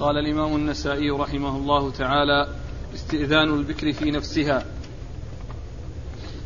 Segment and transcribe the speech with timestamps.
[0.00, 2.48] قال الإمام النسائي رحمه الله تعالى
[2.94, 4.64] استئذان البكر في نفسها.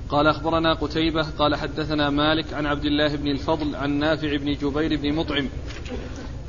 [0.08, 5.00] قال أخبرنا قتيبة قال حدثنا مالك عن عبد الله بن الفضل عن نافع بن جبير
[5.00, 5.48] بن مطعم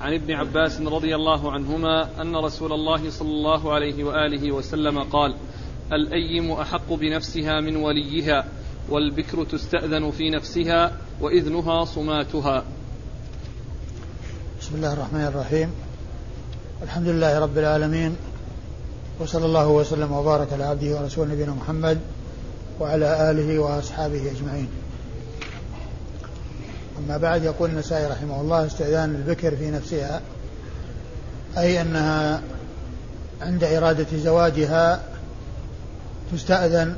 [0.01, 5.36] عن ابن عباس رضي الله عنهما أن رسول الله صلى الله عليه وآله وسلم قال
[5.94, 8.46] الأيم أحق بنفسها من وليها
[8.90, 12.63] والبكر تستأذن في نفسها وإذنها صماتها.
[14.62, 15.90] بسم الله الرحمن الرحيم.
[16.84, 18.16] الحمد لله رب العالمين
[19.20, 21.99] وصلى الله وسلم وبارك على عبده ورسوله نبينا محمد
[22.80, 24.67] وعلى آله وأصحابه أجمعين.
[26.99, 30.22] أما بعد يقول النسائي رحمه الله استئذان البكر في نفسها
[31.58, 32.41] أي أنها
[33.41, 35.02] عند إرادة زواجها
[36.34, 36.95] تستأذن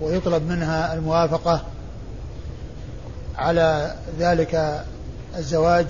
[0.00, 1.62] ويطلب منها الموافقة
[3.36, 4.84] على ذلك
[5.36, 5.86] الزواج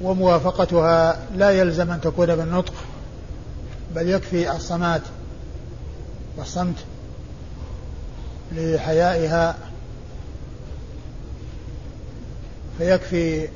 [0.00, 2.74] وموافقتها لا يلزم أن تكون بالنطق
[3.94, 5.02] بل يكفي الصمات
[6.36, 6.76] والصمت
[8.52, 9.56] لحيائها
[12.78, 13.48] فيكفي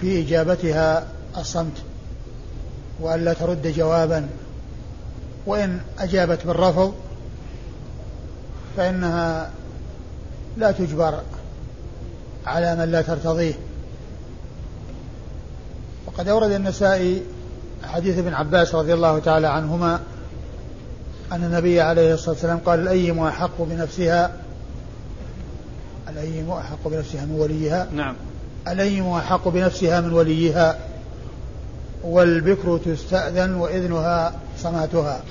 [0.00, 1.82] في إجابتها الصمت
[3.00, 4.28] وألا ترد جوابا.
[5.46, 6.94] وإن أجابت بالرفض
[8.76, 9.50] فإنها
[10.56, 11.20] لا تجبر
[12.46, 13.54] على من لا ترتضيه.
[16.16, 17.22] وقد أورد النسائي
[17.82, 20.00] حديث ابن عباس رضي الله تعالى عنهما
[21.32, 24.32] أن النبي عليه الصلاة والسلام قال الأيم أحق بنفسها
[26.08, 28.14] الأيم أحق بنفسها من وليها نعم.
[28.68, 30.78] الأيم أحق بنفسها من وليها
[32.04, 35.22] والبكر تستأذن وإذنها صماتها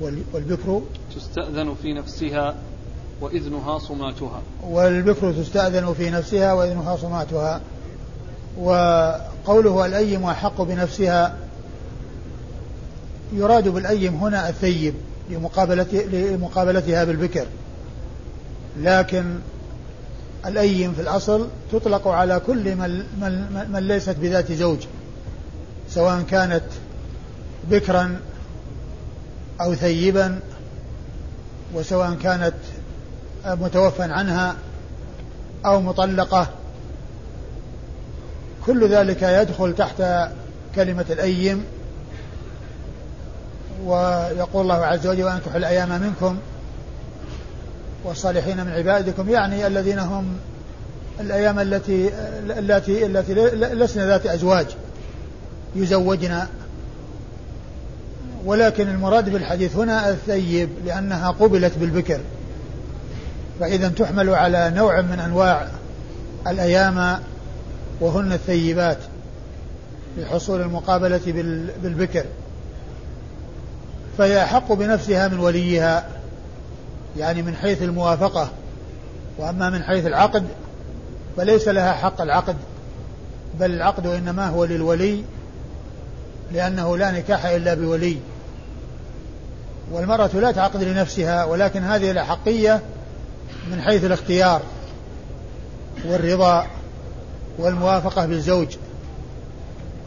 [0.00, 0.82] والبكر
[1.16, 2.54] تستأذن في نفسها
[3.20, 4.42] وإذنها صماتها.
[4.62, 7.60] والبكر تستأذن في نفسها وإذنها صماتها
[9.46, 11.36] وقوله الأيم أحق بنفسها
[13.32, 14.94] يراد بالأيم هنا الثيب
[15.30, 17.46] لمقابلتها بالبكر.
[18.80, 19.38] لكن
[20.46, 24.78] الأيم في الأصل تطلق على كل من, من, من ليست بذات زوج
[25.90, 26.64] سواء كانت
[27.70, 28.20] بكرا
[29.60, 30.38] أو ثيبا
[31.74, 32.54] وسواء كانت
[33.46, 34.56] متوفى عنها
[35.66, 36.48] أو مطلقة.
[38.66, 40.02] كل ذلك يدخل تحت
[40.74, 41.64] كلمة الأيم.
[43.84, 46.38] ويقول الله عز وجل وأنكحوا الأيام منكم
[48.04, 49.30] والصالحين من عبادكم.
[49.30, 50.36] يعني الذين هم
[51.20, 52.10] الأيام التي
[52.58, 53.34] التي التي
[53.74, 54.66] لسن ذات أزواج
[55.76, 56.42] يزوجن.
[58.44, 62.20] ولكن المراد بالحديث هنا الثيب لأنها قبلت بالبكر.
[63.60, 65.68] فإذا تحمل على نوع من أنواع
[66.46, 67.18] الأيام
[68.00, 68.98] وهن الثيبات
[70.18, 71.20] لحصول المقابلة
[71.82, 72.24] بالبكر.
[74.18, 76.06] فهي أحق بنفسها من وليها
[77.16, 78.48] يعني من حيث الموافقة.
[79.38, 80.44] وأما من حيث العقد
[81.36, 82.56] فليس لها حق العقد
[83.60, 85.22] بل العقد إنما هو للولي
[86.52, 88.16] لأنه لا نكاح إلا بولي.
[89.92, 92.82] والمرأة لا تعقد لنفسها ولكن هذه الأحقية
[93.70, 94.62] من حيث الاختيار
[96.04, 96.66] والرضا
[97.58, 98.76] والموافقة بالزوج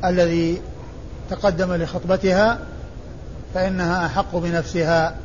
[0.05, 0.61] الذي
[1.29, 2.59] تقدم لخطبتها
[3.53, 5.15] فإنها أحق بنفسها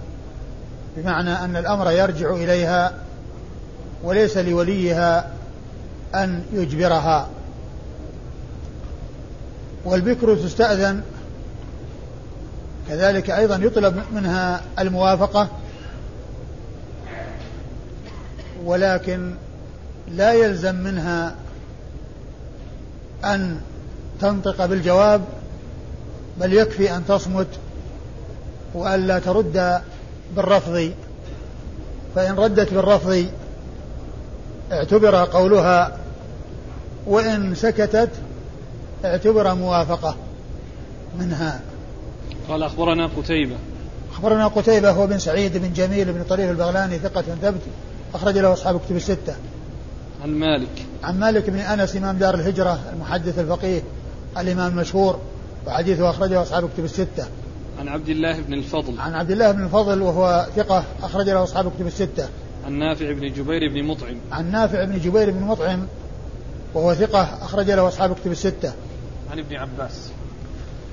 [0.97, 2.93] بمعنى أن الأمر يرجع إليها
[4.03, 5.31] وليس لوليها
[6.15, 7.29] أن يجبرها.
[9.85, 11.03] والبكر تستأذن
[12.89, 15.49] كذلك أيضا يطلب منها الموافقة
[18.65, 19.35] ولكن
[20.09, 21.35] لا يلزم منها
[23.25, 23.61] أن
[24.21, 25.25] تنطق بالجواب
[26.41, 27.47] بل يكفي أن تصمت
[28.75, 29.81] وألا ترد
[30.37, 30.93] بالرفض.
[32.15, 33.27] فإن ردت بالرفض
[34.73, 35.99] اعتبر قولها
[37.07, 38.11] وإن سكتت
[39.05, 40.17] اعتبر موافقة
[41.19, 41.61] منها.
[42.49, 43.57] قال أخبرنا قتيبة.
[44.13, 47.61] أخبرنا قتيبة هو بن سعيد بن جميل بن طريف البغلاني ثقة ثبت
[48.15, 49.35] أخرج له أصحاب كتب الستة.
[50.25, 50.87] عن مالك.
[51.03, 53.83] عن مالك بن أنس إمام دار الهجرة المحدث الفقيه
[54.39, 55.19] الإمام المشهور
[55.67, 57.27] وحديثه أخرجه أصحاب كتب الستة.
[57.81, 59.01] عن عبد الله بن الفضل.
[59.01, 62.29] عن عبد الله بن الفضل وهو ثقة أخرج له أصحاب كتب الستة.
[62.67, 64.17] عن نافع بن جبير بن مطعم.
[64.33, 65.87] عن نافع بن جبير بن مطعم
[66.75, 68.73] وهو ثقة أخرج له أصحاب كتب الستة.
[69.31, 70.11] عن ابن عباس.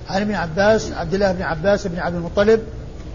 [0.08, 2.62] عن ابن عباس عبد الله بن عباس بن عبد المطلب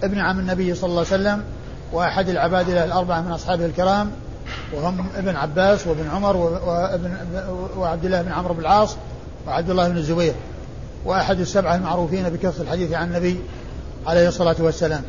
[0.02, 1.44] ابن عم النبي صلى الله عليه وسلم
[1.92, 4.10] وأحد العباد الأربعة من أصحابه الكرام.
[4.72, 7.16] وهم ابن عباس وابن عمر وابن
[7.76, 8.96] وعبد الله بن عمرو بن العاص
[9.46, 10.34] وعبد الله بن الزبير.
[11.04, 13.40] وأحد السبعة المعروفين بكثرة الحديث عن النبي
[14.06, 15.02] عليه الصلاة والسلام.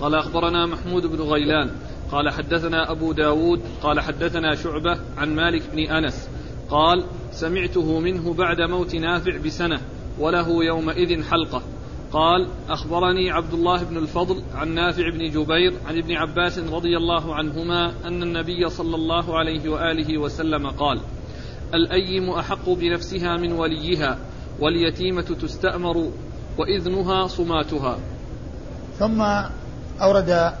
[0.00, 1.70] قال أخبرنا محمود بن غيلان.
[2.12, 3.60] قال حدثنا أبو داود.
[3.82, 6.28] قال حدثنا شعبة عن مالك بن أنس.
[6.70, 9.80] قال سمعته منه بعد موت نافع بسنة
[10.18, 11.62] وله يومئذ حلقة.
[12.12, 17.34] قال أخبرني عبد الله بن الفضل عن نافع بن جبير عن ابن عباس رضي الله
[17.34, 21.00] عنهما أن النبي صلى الله عليه وآله وسلم قال
[21.74, 24.18] الأيم أحق بنفسها من وليها
[24.60, 26.10] واليتيمة تستأمر
[26.58, 27.98] وإذنها صماتها.
[28.98, 29.22] ثم
[30.00, 30.52] أورد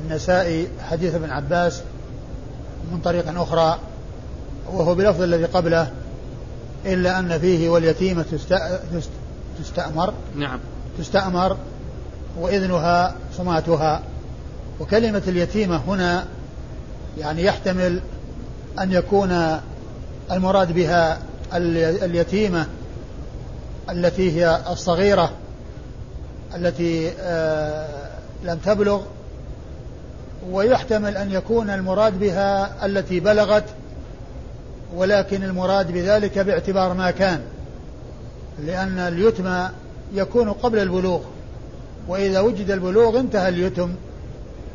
[0.00, 1.82] النسائي حديث ابن عباس
[2.92, 3.78] من طريق أخرى
[4.72, 5.92] وهو بلفظ الذي قبله
[6.86, 8.26] إلا أن فيه واليتيمة
[9.58, 10.14] تستأمر.
[10.36, 10.58] نعم.
[10.98, 11.56] تستأمر
[12.38, 14.02] وإذنها صماتها
[14.80, 16.24] وكلمة اليتيمة هنا
[17.18, 18.00] يعني يحتمل
[18.80, 19.60] أن يكون
[20.30, 21.18] المراد بها
[21.52, 22.66] اليتيمة
[23.90, 25.32] التي هي الصغيرة
[26.54, 28.10] التي آه،
[28.44, 29.00] لم تبلغ.
[30.50, 33.64] ويحتمل أن يكون المراد بها التي بلغت
[34.94, 37.40] ولكن المراد بذلك باعتبار ما كان.
[38.58, 39.68] لأن اليتم
[40.14, 41.20] يكون قبل البلوغ
[42.08, 43.94] وإذا وجد البلوغ انتهى اليتم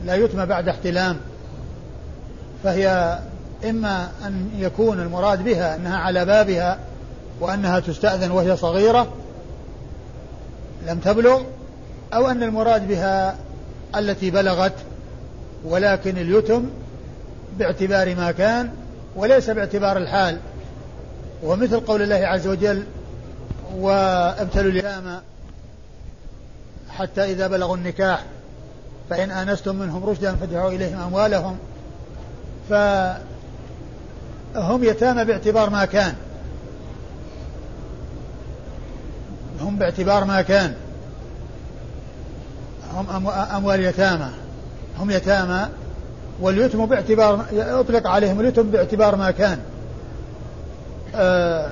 [0.05, 1.17] لا يتم بعد احتلام.
[2.63, 3.19] فهي
[3.69, 6.79] إما أن يكون المراد بها أنها على بابها
[7.39, 9.07] وأنها تستأذن وهي صغيرة
[10.87, 11.41] لم تبلغ
[12.13, 13.35] أو أن المراد بها
[13.95, 14.73] التي بلغت
[15.65, 16.65] ولكن اليتم
[17.59, 18.69] باعتبار ما كان
[19.15, 20.37] وليس باعتبار الحال.
[21.43, 22.83] ومثل قول الله عز وجل
[23.75, 25.19] وابتلوا اليتامى
[26.89, 28.23] حتى إذا بلغوا النكاح
[29.09, 31.57] فإن آنستم منهم رشدا فادفعوا إليهم أموالهم.
[32.69, 33.23] فهم
[34.83, 36.13] يتامى باعتبار ما كان.
[39.61, 40.73] هم باعتبار ما كان.
[42.93, 44.29] هم أموال يتامى
[44.99, 45.67] هم يتامى
[46.41, 49.59] واليتم باعتبار يطلق عليهم اليتم باعتبار ما كان.
[51.15, 51.71] آه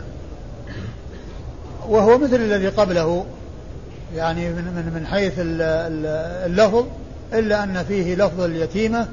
[1.89, 3.25] وهو مثل الذي قبله
[4.15, 6.85] يعني من من من حيث اللفظ
[7.33, 9.07] إلا أن فيه لفظ اليتيمة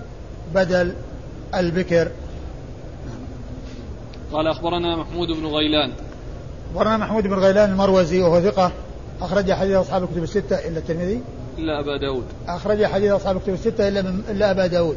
[0.55, 0.93] بدل
[1.55, 2.09] البكر.
[4.33, 5.93] قال أخبرنا محمود بن غيلان.
[6.71, 8.73] أخبرنا محمود بن غيلان المروزي وهو ثقة.
[9.21, 11.21] أخرج حديث أصحاب الكتب الستة إلا الترمذي.
[11.59, 12.25] إلا أبا داود.
[12.49, 14.97] أخرج حديث أصحاب الكتب الستة إلا إلا أبا داود.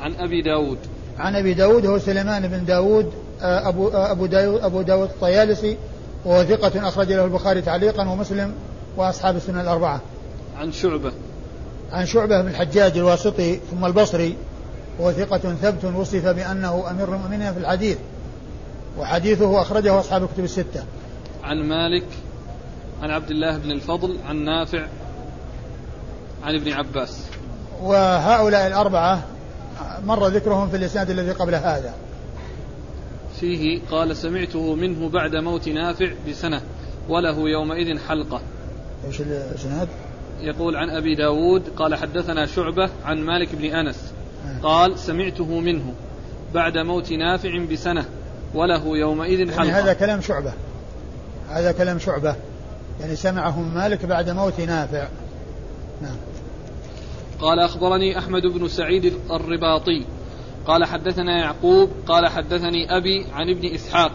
[0.00, 0.78] عن أبي داود.
[1.18, 3.12] عن أبي داود هو سليمان بن داود
[3.42, 5.76] آه، ابو آه، أبو داود أبو داود الطيالسي
[6.24, 8.54] وهو ثقة أخرج له البخاري تعليقا ومسلم
[8.96, 10.00] وأصحاب السنة الأربعة.
[10.58, 11.12] عن شعبة.
[11.92, 14.36] عن شعبة بن الحجاج الواسطي ثم البصري
[14.98, 17.98] وهو ثقة ثبت وصف بأنه أمير المؤمنين في الحديث.
[18.98, 20.84] وحديثه أخرجه أصحاب الكتب الستة.
[21.42, 22.06] عن مالك
[23.02, 24.86] عن عبد الله بن الفضل عن نافع
[26.44, 27.18] عن ابن عباس.
[27.82, 29.22] وهؤلاء الأربعة
[30.04, 31.94] مر ذكرهم في الإسناد الذي قبل هذا.
[33.40, 36.62] فيه قال سمعته منه بعد موت نافع بسنة
[37.08, 38.40] وله يومئذ حلقة.
[39.06, 39.88] إيش الإسناد؟
[40.40, 44.12] يقول عن أبي داود قال حدثنا شعبة عن مالك بن أنس
[44.46, 44.60] آه.
[44.62, 45.94] قال سمعته منه
[46.54, 48.04] بعد موت نافع بسنة
[48.54, 49.64] وله يومئذ يعني حلقة.
[49.64, 50.52] يعني هذا كلام شعبة.
[51.48, 52.36] هذا كلام شعبة.
[53.00, 55.08] يعني سمعه مالك بعد موت نافع.
[56.02, 56.16] نعم.
[57.40, 60.04] قال أخبرني أحمد بن سعيد الرباطي
[60.66, 64.12] قال حدثنا يعقوب قال حدثني أبي عن ابن إسحاق.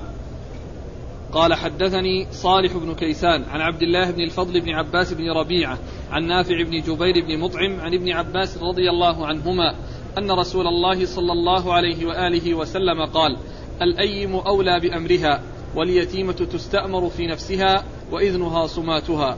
[1.32, 5.77] قال حدثني صالح بن كيسان عن عبد الله بن الفضل بن عباس بن ربيعة
[6.12, 9.75] عن نافع بن جبير بن مطعم عن ابن عباس رضي الله عنهما
[10.18, 13.38] أن رسول الله صلى الله عليه وآله وسلم قال
[13.82, 15.41] الأيم أولى بأمرها
[15.75, 19.38] واليتيمة تستأمر في نفسها وإذنها صماتها.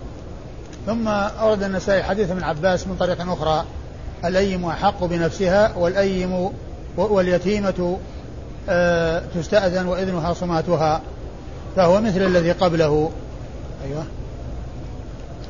[0.86, 3.66] ثم أورد النسائي حديث من عباس من طريق أخرى
[4.26, 6.50] الأيم أحق بنفسها والأيم
[6.98, 8.00] واليتيمة
[8.70, 11.02] آه، تستأذن وإذنها صماتها
[11.76, 13.12] فهو مثل الذي قبله.
[13.86, 14.04] أيوه.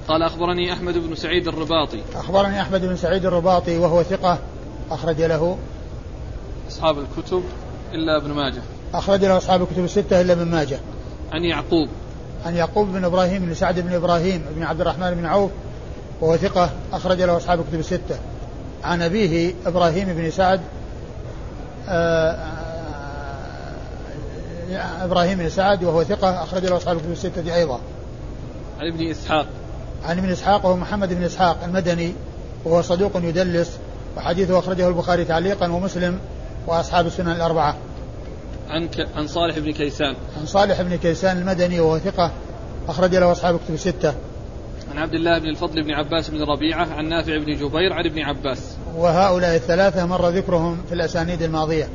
[0.08, 2.02] قال أخبرني أحمد بن سعيد الرباطي.
[2.16, 4.38] أخبرني أحمد بن سعيد الرباطي وهو ثقة
[4.92, 5.58] أخرج له.
[6.70, 7.44] أصحاب الكتب
[7.94, 8.62] إلا ابن ماجه.
[8.94, 10.80] أخرج له أصحاب الكتب الستة إلا ابن ماجه.
[11.32, 11.90] عن يعقوب.
[12.46, 15.52] عن يعقوب بن إبراهيم بن سعد بن إبراهيم بن عبد الرحمن بن عوف
[16.22, 18.20] وهو ثقة أخرج له أصحاب الكتب الستة.
[18.84, 20.62] عن أبيه إبراهيم بن سعد
[25.04, 27.80] إبراهيم بن سعد وهو ثقة أخرج له أصحاب الكتب الستة أيضا.
[28.80, 29.48] عن ابن إسحاق.
[30.06, 32.14] عن ابن إسحاق وهو محمد بن إسحاق المدني
[32.66, 33.78] وهو صدوق يدلس
[34.18, 36.20] وحديثه أخرجه البخاري تعليقا ومسلم
[36.68, 37.76] وأصحاب السنن الأربعة.
[38.70, 39.08] عن ك...
[39.16, 42.32] عن صالح بن كيسان عن صالح بن كيسان المدني وهو ثقة
[42.88, 44.14] أخرج له أصحاب كتب الستة
[44.92, 48.20] عن عبد الله بن الفضل بن عباس بن ربيعة عن نافع بن جبير عن ابن
[48.20, 48.78] عباس.
[48.96, 51.90] وهؤلاء الثلاثة مر ذكرهم في الأسانيد الماضية.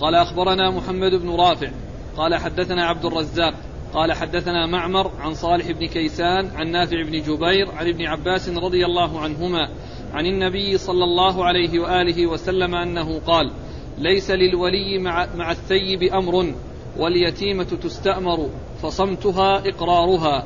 [0.00, 1.70] قال أخبرنا محمد بن رافع.
[2.16, 3.54] قال حدثنا عبد الرزاق.
[3.94, 8.84] قال حدثنا معمر عن صالح بن كيسان عن نافع بن جبير عن ابن عباس رضي
[8.86, 9.68] الله عنهما
[10.12, 13.52] عن النبي صلى الله عليه وآله وسلم أنه قال
[13.98, 16.54] ليس للولي مع, مع الثيب أمر
[16.98, 18.48] واليتيمة تستأمر
[18.82, 20.44] فصمتها إقرارها.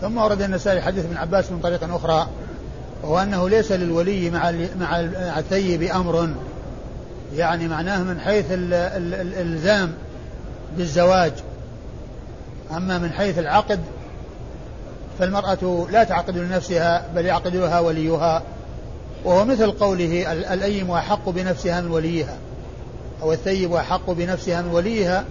[0.00, 2.28] ثم ورد النسائي حديث ابن عباس من طريق أخرى
[3.02, 5.00] وهو أنه ليس للولي مع مع
[5.38, 6.28] الثيب أمر.
[7.36, 9.92] يعني معناه من حيث الإلزام
[10.76, 11.32] بالزواج.
[12.76, 13.80] أما من حيث العقد
[15.18, 18.42] فالمرأة لا تعقد لنفسها بل يعقدها وليها.
[19.24, 22.36] وهو مثل قوله الأيم أحق بنفسها من وليها
[23.22, 25.24] أو الثيب أحق بنفسها من وليها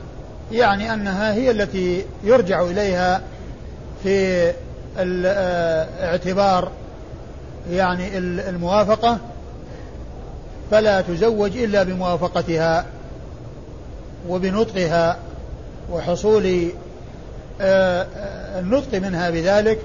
[0.52, 3.22] يعني أنها هي التي يرجع إليها
[4.04, 4.54] في
[4.98, 6.72] الاعتبار
[7.72, 9.18] يعني الموافقة
[10.72, 12.86] فلا تزوج إلا بموافقتها
[14.30, 15.18] وبنطقها
[15.92, 16.72] وحصول
[17.62, 19.80] آه، آه، النطق منها بذلك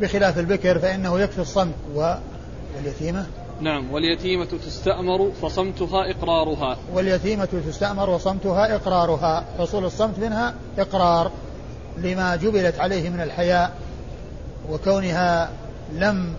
[0.00, 3.26] بخلاف البكر فإنه يكفي الصمت واليتيمة.
[3.60, 6.76] نعم واليتيمة تستأمر فصمتها إقرارها.
[6.94, 11.30] واليتيمة تستأمر وصمتها إقرارها حصول الصمت منها إقرار.
[12.02, 13.72] لما جبلت عليه من الحياء
[14.70, 15.50] وكونها
[15.94, 16.32] لم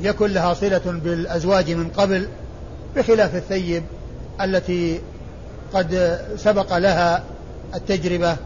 [0.00, 2.28] يكن لها صلة بالأزواج من قبل
[2.96, 3.82] بخلاف الثيب
[4.40, 5.00] التي
[5.74, 7.22] قد سبق لها
[7.74, 8.36] التجربة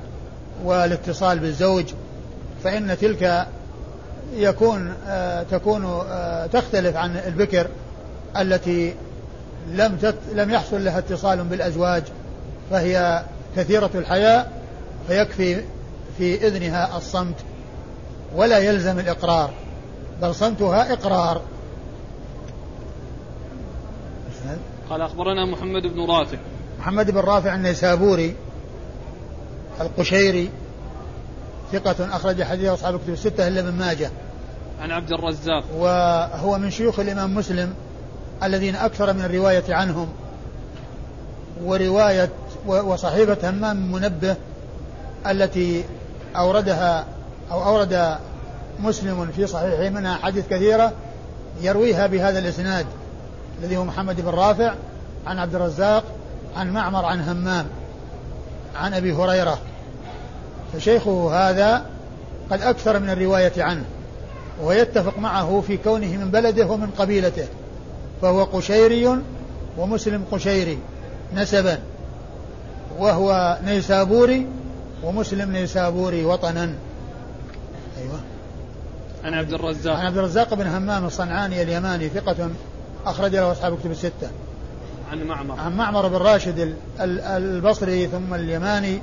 [0.64, 1.84] والاتصال بالزوج
[2.64, 3.46] فإن تلك
[4.36, 7.66] يكون آه تكون آه تختلف عن البكر
[8.36, 8.94] التي
[9.72, 12.02] لم لم يحصل لها اتصال بالأزواج
[12.70, 13.22] فهي
[13.56, 14.52] كثيرة الحياء
[15.08, 15.62] فيكفي
[16.18, 17.34] في إذنها الصمت
[18.36, 19.50] ولا يلزم الإقرار
[20.22, 21.42] بل صمتها إقرار.
[24.90, 26.38] قال أخبرنا محمد بن رافع.
[26.78, 28.34] محمد بن رافع النيسابوري
[29.80, 30.50] القشيري
[31.72, 34.10] ثقة أخرج حديث أصحاب الكتب الستة إلا من ماجه.
[34.80, 35.64] عن عبد الرزاق.
[35.76, 37.74] وهو من شيوخ الإمام مسلم
[38.42, 40.08] الذين أكثر من الرواية عنهم.
[41.64, 42.30] ورواية
[42.66, 44.36] وصحيفة همام منبه
[45.26, 45.84] التي
[46.36, 47.04] أوردها
[47.50, 48.18] أو أورد
[48.80, 50.92] مسلم في صحيحه منها حديث كثيرة
[51.60, 52.86] يرويها بهذا الإسناد
[53.62, 54.74] الذي هو محمد بن رافع
[55.26, 56.04] عن عبد الرزاق
[56.56, 57.66] عن معمر عن همام
[58.76, 59.58] عن أبي هريرة.
[60.72, 61.86] فشيخه هذا
[62.50, 63.84] قد أكثر من الرواية عنه
[64.62, 67.46] ويتفق معه في كونه من بلده ومن قبيلته
[68.22, 69.18] فهو قشيري
[69.78, 70.78] ومسلم قشيري
[71.34, 71.78] نسبا
[72.98, 74.46] وهو نيسابوري
[75.04, 76.74] ومسلم نيسابوري وطنا.
[77.98, 78.20] أيوة.
[79.24, 79.96] عن عبد الرزاق.
[79.96, 82.50] عن عبد الرزاق بن همام الصنعاني اليماني ثقة
[83.06, 84.30] أخرج له أصحاب كتب الستة.
[85.12, 85.60] عن معمر.
[85.60, 88.98] عن معمر بن راشد البصري ثم اليماني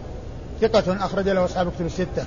[0.62, 2.26] ثقة أخرج له أصحاب كتب الستة.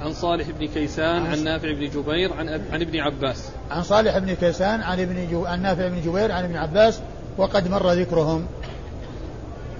[0.00, 2.62] عن صالح بن كيسان عن نافع بن جبير عن أب...
[2.72, 3.48] عن ابن عباس.
[3.70, 5.44] عن صالح بن كيسان عن ابن جو...
[5.44, 7.00] عن نافع بن جبير عن ابن عباس
[7.38, 8.46] وقد مر ذكرهم.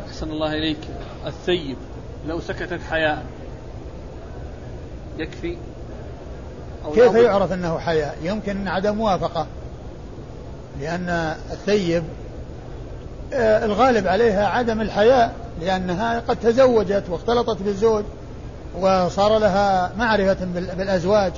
[0.08, 0.78] أحسن الله إليك.
[1.26, 1.76] الثيب.
[2.26, 3.22] لو سكتت حياء
[5.18, 5.56] يكفي
[6.84, 9.46] أو كيف يعرف أنه حياء؟ يمكن عدم موافقة
[10.80, 12.04] لأن الثيب
[13.32, 18.04] آه، الغالب عليها عدم الحياء لأنها قد تزوجت واختلطت بالزوج
[18.80, 20.44] وصار لها معرفة
[20.76, 21.32] بالأزواج.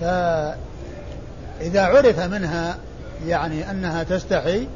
[0.00, 2.76] فإذا عرف منها
[3.26, 4.66] يعني أنها تستحي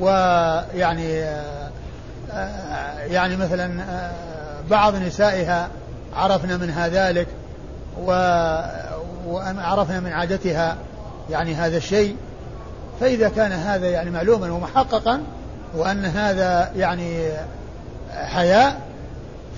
[0.00, 1.67] ويعني آه،
[3.10, 4.10] يعني مثلا آه،
[4.70, 5.68] بعض نسائها
[6.14, 7.26] عرفنا منها ذلك
[9.26, 10.76] وعرفنا من عادتها
[11.30, 12.16] يعني هذا الشيء.
[13.00, 15.20] فإذا كان هذا يعني معلوما ومحققا
[15.74, 17.28] وأن هذا يعني
[18.14, 18.80] حياء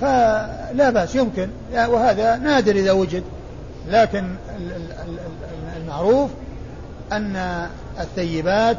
[0.01, 1.49] فلا بأس يمكن.
[1.73, 3.23] وهذا نادر إذا وجد.
[3.89, 4.35] لكن
[5.77, 6.31] المعروف
[7.13, 7.67] أن
[8.01, 8.77] الثيبات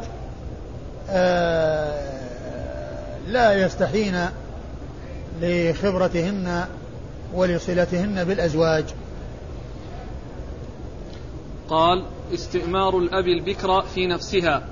[1.10, 2.11] آه،
[3.28, 4.28] لا يستحين
[5.42, 6.64] لخبرتهن
[7.34, 8.84] ولصلتهن بالأزواج.
[11.68, 14.62] قال استئمار الأب البكر في نفسها.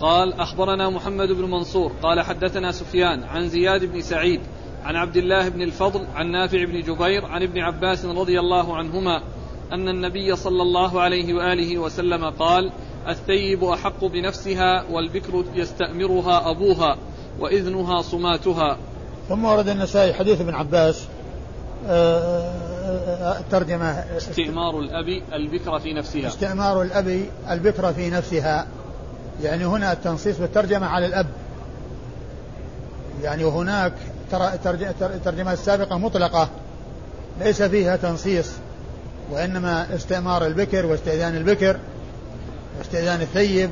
[0.00, 1.92] قال أخبرنا محمد بن منصور.
[2.02, 4.40] قال حدثنا سفيان عن زياد بن سعيد
[4.84, 9.22] عن عبد الله بن الفضل عن نافع بن جبير عن ابن عباس رضي الله عنهما
[9.72, 12.72] أن النبي صلى الله عليه وآله وسلم قال
[13.08, 16.98] الثيب أحق بنفسها والبكر يستأمرها أبوها.
[17.38, 18.76] وإذنها صماتها.
[19.28, 21.04] ثم ورد النسائي حديث ابن عباس
[21.88, 22.52] آه،
[22.86, 24.04] آه، الترجمة.
[24.16, 26.28] استئمار الأب البكر في نفسها.
[26.28, 28.66] استئمار الأب البكر في نفسها.
[29.42, 31.26] يعني هنا التنصيص بالترجمة على الأب.
[33.22, 33.92] يعني وهناك
[35.02, 36.48] الترجمة السابقة مطلقة
[37.40, 38.50] ليس فيها تنصيص
[39.30, 41.76] وإنما استئمار البكر واستئذان البكر
[42.78, 43.70] واستئذان الثيب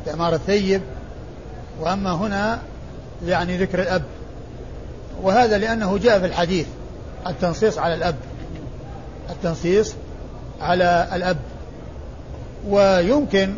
[0.00, 0.82] استئمار الثيب.
[1.80, 2.58] وأما هنا
[3.26, 4.02] يعني ذكر الأب.
[5.22, 6.66] وهذا لأنه جاء في الحديث
[7.26, 8.16] التنصيص على الأب.
[9.30, 9.94] التنصيص
[10.60, 11.36] على الأب.
[12.68, 13.54] ويمكن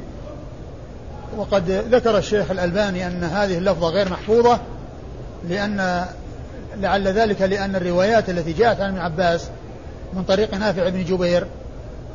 [1.37, 4.61] وقد ذكر الشيخ الألباني أن هذه اللفظة غير محفوظة
[5.49, 6.07] لأن
[6.77, 9.49] لعل ذلك لأن الروايات التي جاءت عن ابن عباس
[10.13, 11.47] من طريق نافع بن جبير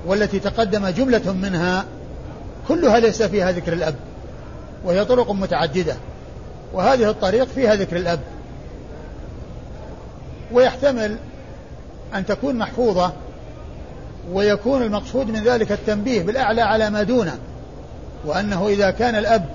[0.05, 1.85] والتي تقدم جملة منها
[2.67, 3.95] كلها ليس فيها ذكر الأب
[4.85, 5.95] وهي طرق متعددة.
[6.73, 8.19] وهذه الطريق فيها ذكر الأب.
[10.51, 11.17] ويحتمل
[12.15, 13.11] أن تكون محفوظة
[14.31, 17.37] ويكون المقصود من ذلك التنبيه بالأعلى على ما دونه
[18.25, 19.45] وأنه إذا كان الأب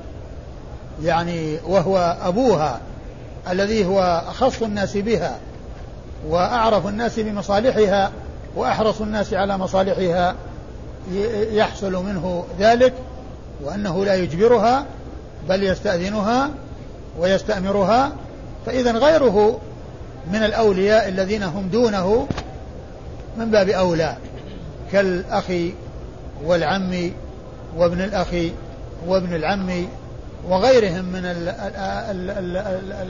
[1.03, 2.81] يعني وهو أبوها
[3.51, 5.39] الذي هو أخص الناس بها
[6.29, 8.11] وأعرف الناس بمصالحها
[8.57, 10.35] وأحرص الناس على مصالحها
[11.53, 12.93] يحصل منه ذلك
[13.65, 14.85] وأنه لا يجبرها
[15.49, 16.51] بل يستأذنها
[17.21, 18.13] ويستأمرها
[18.67, 19.61] فإذا غيره
[20.33, 22.27] من الأولياء الذين هم دونه
[23.37, 24.17] من باب أولى
[24.93, 25.45] كالأخ
[26.45, 27.11] والعم
[27.77, 28.29] وابن الأخ
[29.07, 29.87] وابن العم
[30.49, 31.23] وغيرهم من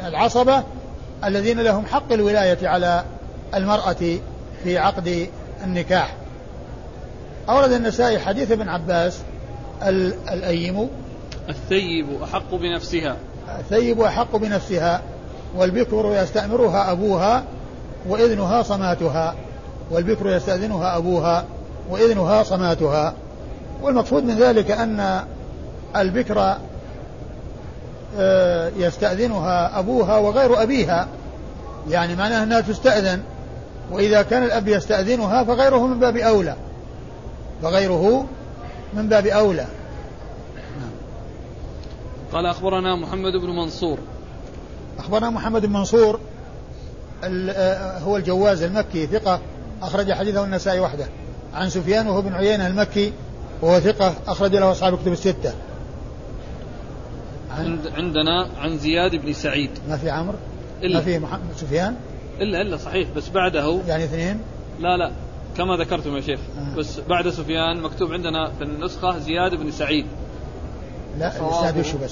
[0.07, 0.62] العصبة
[1.25, 3.05] الذين لهم حق الولاية على
[3.55, 4.19] المرأة
[4.64, 5.29] في عقد
[5.64, 6.14] النكاح.
[7.49, 9.21] أورد النسائي حديث ابن عباس
[10.33, 10.88] الأيم.
[11.49, 13.17] الثيب أحق بنفسها.
[13.59, 15.02] الثيب أحق بنفسها
[15.57, 17.42] والبكر يستأمرها أبوها
[18.09, 19.35] وإذنها صماتها.
[19.90, 21.44] والبكر يستأذنها أبوها
[21.90, 23.14] وإذنها صماتها.
[23.83, 25.20] والمقصود من ذلك أن
[25.96, 26.57] البكر
[28.18, 31.07] آه، يستأذنها أبوها وغير أبيها.
[31.88, 33.20] يعني معناه أنها تستأذن.
[33.92, 36.55] وإذا كان الأب يستأذنها فغيره من باب أولى.
[37.62, 38.27] فغيره
[38.94, 39.66] من باب أولى.
[42.33, 43.99] قال أخبرنا محمد بن منصور.
[44.99, 46.21] أخبرنا محمد بن منصور
[47.25, 49.40] آه، هو الجواز المكي ثقة
[49.83, 51.07] أخرج حديثه النسائي وحده.
[51.55, 53.12] عن سفيان وهو بن عيينة المكي
[53.62, 55.55] وهو ثقة أخرج له أصحاب الكتب الستة.
[57.51, 59.71] عن عندنا عن زياد بن سعيد.
[59.88, 60.37] ما في عمرو؟
[60.83, 60.95] إلا.
[60.95, 61.97] ما في محمد سفيان؟
[62.40, 63.81] إلا إلا صحيح بس بعده.
[63.87, 64.40] يعني اثنين؟
[64.81, 65.12] لا لا
[65.57, 66.40] كما ذكرتم يا شيخ.
[66.59, 66.77] آه.
[66.77, 70.07] بس بعد سفيان مكتوب عندنا في النسخة زياد بن سعيد.
[71.18, 72.11] لا الاسناد وش بس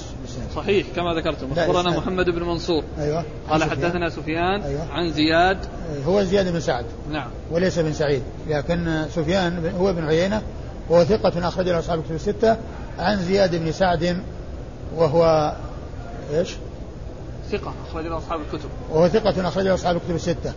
[0.55, 1.47] صحيح كما ذكرتم.
[1.57, 2.83] أخبرنا محمد بن منصور.
[2.99, 3.25] أيوه.
[3.49, 4.91] قال حدثنا سفيان أيوة.
[4.91, 5.57] عن زياد.
[6.07, 6.85] هو زياد بن سعد.
[7.11, 7.29] نعم.
[7.51, 8.21] وليس بن سعيد.
[8.47, 10.41] لكن سفيان هو بن عيينة
[10.89, 12.57] وهو ثقة أخرج له أصحاب الكتب الستة
[12.99, 14.23] عن زياد بن سعد
[14.95, 15.55] وهو
[16.33, 16.55] إيش؟
[17.51, 18.69] ثقة أخرج له أصحاب الكتب.
[18.91, 20.53] وهو ثقة أخرج له أصحاب الكتب الستة.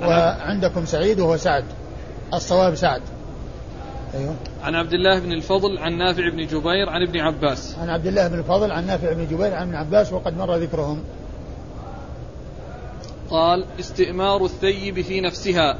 [0.00, 1.64] وعندكم سعيد وهو سعد.
[2.34, 3.02] الصواب سعد.
[4.14, 4.34] أيوه.
[4.62, 7.76] عن عبد الله بن الفضل عن نافع بن جبير عن ابن عباس.
[7.78, 11.04] عن عبد الله بن الفضل عن نافع بن جبير عن ابن عباس وقد مر ذكرهم.
[13.30, 15.78] قال استئمار الثيب في نفسها.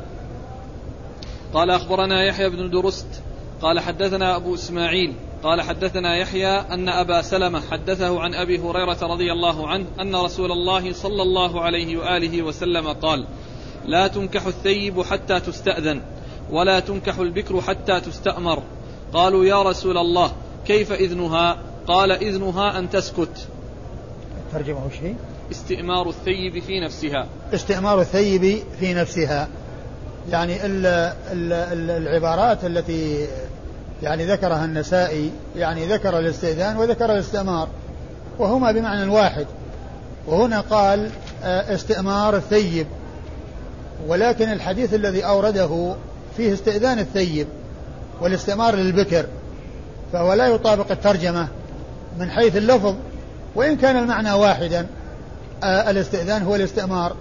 [1.53, 3.23] قال أخبرنا يحيى بن درست.
[3.63, 5.15] قال حدثنا أبو إسماعيل.
[5.43, 10.53] قال حدثنا يحيى أن أبا سلمة حدثه عن أبي هريرة رضي الله عنه أن رسول
[10.53, 13.27] الله صلى الله عليه وآله وسلم قال
[13.87, 16.03] لا تنكح الثيب حتى تستأذن.
[16.55, 18.63] ولا تنكح البكر حتى تستأمر.
[19.13, 20.33] قالوا يا رسول الله
[20.67, 23.49] كيف إذنها؟ قال إذنها أن تسكت.
[24.53, 25.15] ترجمة هي؟
[25.51, 27.27] استئمار الثيب في نفسها.
[27.55, 29.49] استئمار الثيب في نفسها.
[30.31, 30.87] يعني ال
[31.33, 33.27] ال ال العبارات التي
[34.03, 37.69] يعني ذكرها النسائي يعني ذكر الاستئذان وذكر الاستئمار.
[38.39, 39.47] وهما بمعنى واحد.
[40.27, 41.11] وهنا قال
[41.45, 42.87] آه، استئمار الثيب.
[44.07, 45.95] ولكن الحديث الذي أورده
[46.37, 47.47] فيه استئذان الثيب
[48.21, 49.27] والاستئمار للبكر
[50.13, 51.49] فهو لا يطابق الترجمة
[52.19, 52.95] من حيث اللفظ
[53.55, 54.87] وإن كان المعنى واحدا
[55.65, 57.17] آه الاستئذان هو الاستئمار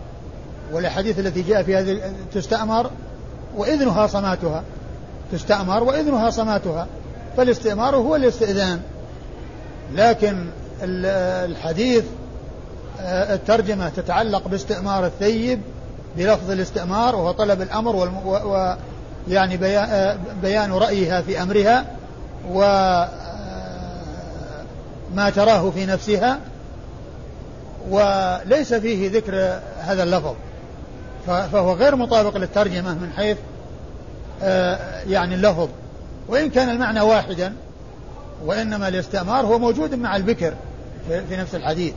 [0.71, 2.91] والأحاديث التي جاء في هذه تستأمر
[3.55, 4.63] وإذنها صماتها
[5.31, 6.87] تستأمر وإذنها صماتها
[7.37, 8.81] فالاستئمار هو الاستئذان.
[9.95, 10.45] لكن
[10.83, 12.03] الحديث
[12.99, 15.61] آه، الترجمة تتعلق باستئمار الثيب
[16.17, 17.95] بلفظ الاستئمار وهو طلب الأمر
[19.27, 19.57] يعني
[20.41, 21.85] بيان رأيها في أمرها
[22.49, 23.09] وما
[25.35, 26.39] تراه في نفسها
[27.89, 30.33] وليس فيه ذكر هذا اللفظ.
[31.27, 33.37] فهو غير مطابق للترجمة من حيث
[34.43, 35.69] آه، يعني اللفظ.
[36.27, 37.53] وإن كان المعنى واحدا
[38.45, 40.53] وإنما الاستعمار هو موجود مع البكر
[41.07, 41.93] في نفس الحديث.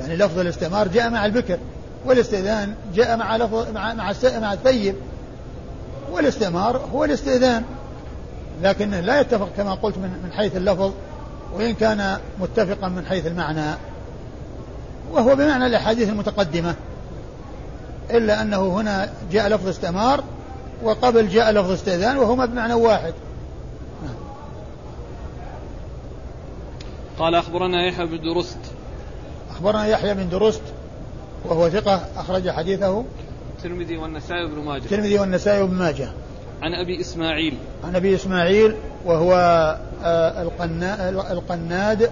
[0.00, 1.58] يعني لفظ الاستعمار جاء مع البكر
[2.06, 4.94] والاستئذان جاء مع لفظ مع مع, مع الثيب.
[6.14, 7.64] والاستعمار هو الاستئذان.
[8.62, 10.92] لكنه لا يتفق كما قلت من من حيث اللفظ
[11.54, 13.74] وإن كان متفقا من حيث المعنى.
[15.12, 16.74] وهو بمعنى الأحاديث المتقدمة.
[18.10, 20.24] إلا أنه هنا جاء لفظ استعمار
[20.82, 23.14] وقبل جاء لفظ استئذان وهما بمعنى واحد.
[27.18, 28.58] قال أخبرنا يحيى بن درست.
[29.50, 30.62] أخبرنا يحيى بن درست
[31.44, 33.04] وهو ثقة أخرج حديثه.
[33.64, 34.84] الترمذي والنسائي وابن ماجه.
[34.84, 36.08] الترمذي والنسائي وابن ماجه.
[36.62, 37.54] عن أبي إسماعيل.
[37.84, 38.74] عن أبي إسماعيل
[39.04, 39.34] وهو
[40.04, 40.42] آه،
[41.32, 42.10] القناد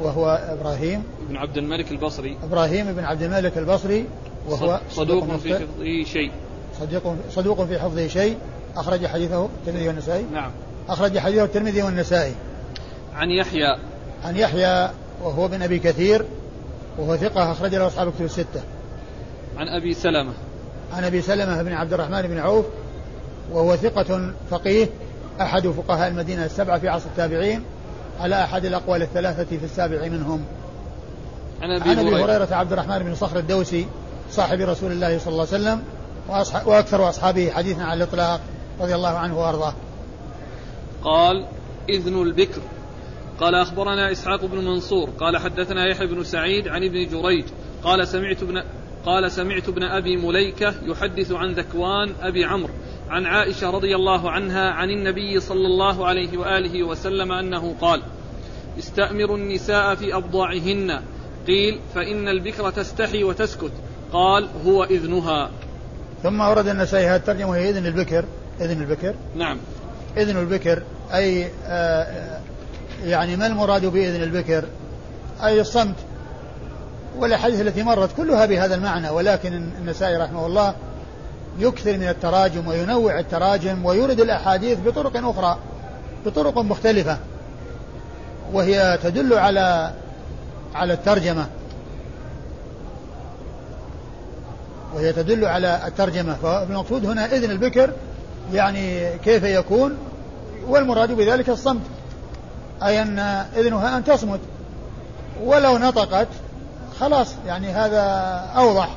[0.00, 1.02] وهو إبراهيم.
[1.28, 2.36] بن عبد الملك البصري.
[2.44, 4.04] إبراهيم بن عبد الملك البصري
[4.48, 6.30] وهو صدوق في حفظه شيء.
[6.80, 8.36] صدوق صدوق في حفظه شيء.
[8.76, 10.24] أخرج حديثه الترمذي والنسائي.
[10.32, 10.50] نعم.
[10.88, 12.34] أخرج حديثه الترمذي والنسائي.
[13.14, 13.78] عن يحيى.
[14.24, 14.90] عن يحيى
[15.22, 16.24] وهو بن أبي كثير
[16.98, 18.62] وهو ثقة أخرج له أصحاب كتب الستة.
[19.56, 20.32] عن أبي سلمة.
[20.92, 22.64] عن أبي سلمة بن عبد الرحمن بن عوف
[23.52, 24.88] وهو ثقة فقيه
[25.40, 27.62] أحد فقهاء المدينة السبعة في عصر التابعين
[28.20, 30.44] على أحد الأقوال الثلاثة في السابع منهم.
[31.62, 32.48] عن أبي, عن أبي هريرة.
[32.54, 33.86] عبد الرحمن بن صخر الدوسي
[34.30, 35.82] صاحب رسول الله صلى الله عليه وسلم
[36.66, 38.40] وأكثر أصحابه حديثا على الإطلاق
[38.80, 39.74] رضي الله عنه وأرضاه.
[41.04, 41.46] قال
[41.88, 42.60] إذن البكر.
[43.40, 45.10] قال أخبرنا إسحاق بن منصور.
[45.10, 47.44] قال حدثنا يحيى بن سعيد عن ابن جريج.
[47.84, 48.62] قال سمعت ابن
[49.06, 52.72] قال سمعت ابن أبي مليكة يحدث عن ذكوان أبي عمرو
[53.10, 58.02] عن عائشة رضي الله عنها عن النبي صلى الله عليه وآله وسلم أنه قال
[58.78, 61.00] استأمروا النساء في أبضاعهن
[61.46, 63.72] قيل فإن البكر تستحي وتسكت
[64.12, 65.50] قال هو إذنها
[66.22, 68.24] ثم ورد النسائي هذه الترجمة وهي إذن البكر
[68.60, 69.14] إذن البكر.
[69.36, 69.58] نعم.
[70.16, 70.82] إذن البكر
[71.14, 72.40] أي آه،
[73.04, 74.64] يعني ما المراد بإذن البكر؟
[75.44, 75.96] أي الصمت.
[77.18, 80.74] والأحاديث التي مرت كلها بهذا المعنى ولكن النسائي رحمه الله
[81.58, 85.58] يكثر من التراجم وينوع التراجم ويورد الأحاديث بطرق أخرى
[86.26, 87.18] بطرق مختلفة
[88.52, 89.92] وهي تدل على
[90.74, 91.46] على الترجمة.
[94.94, 96.34] وهي تدل على الترجمة.
[96.34, 97.92] فالمقصود هنا إذن البكر
[98.52, 99.98] يعني كيف يكون
[100.68, 101.82] والمراد بذلك الصمت
[102.82, 103.18] أي أن
[103.56, 104.40] إذنها أن تصمت.
[105.42, 106.28] ولو نطقت
[107.00, 108.00] خلاص يعني هذا
[108.56, 108.88] أوضح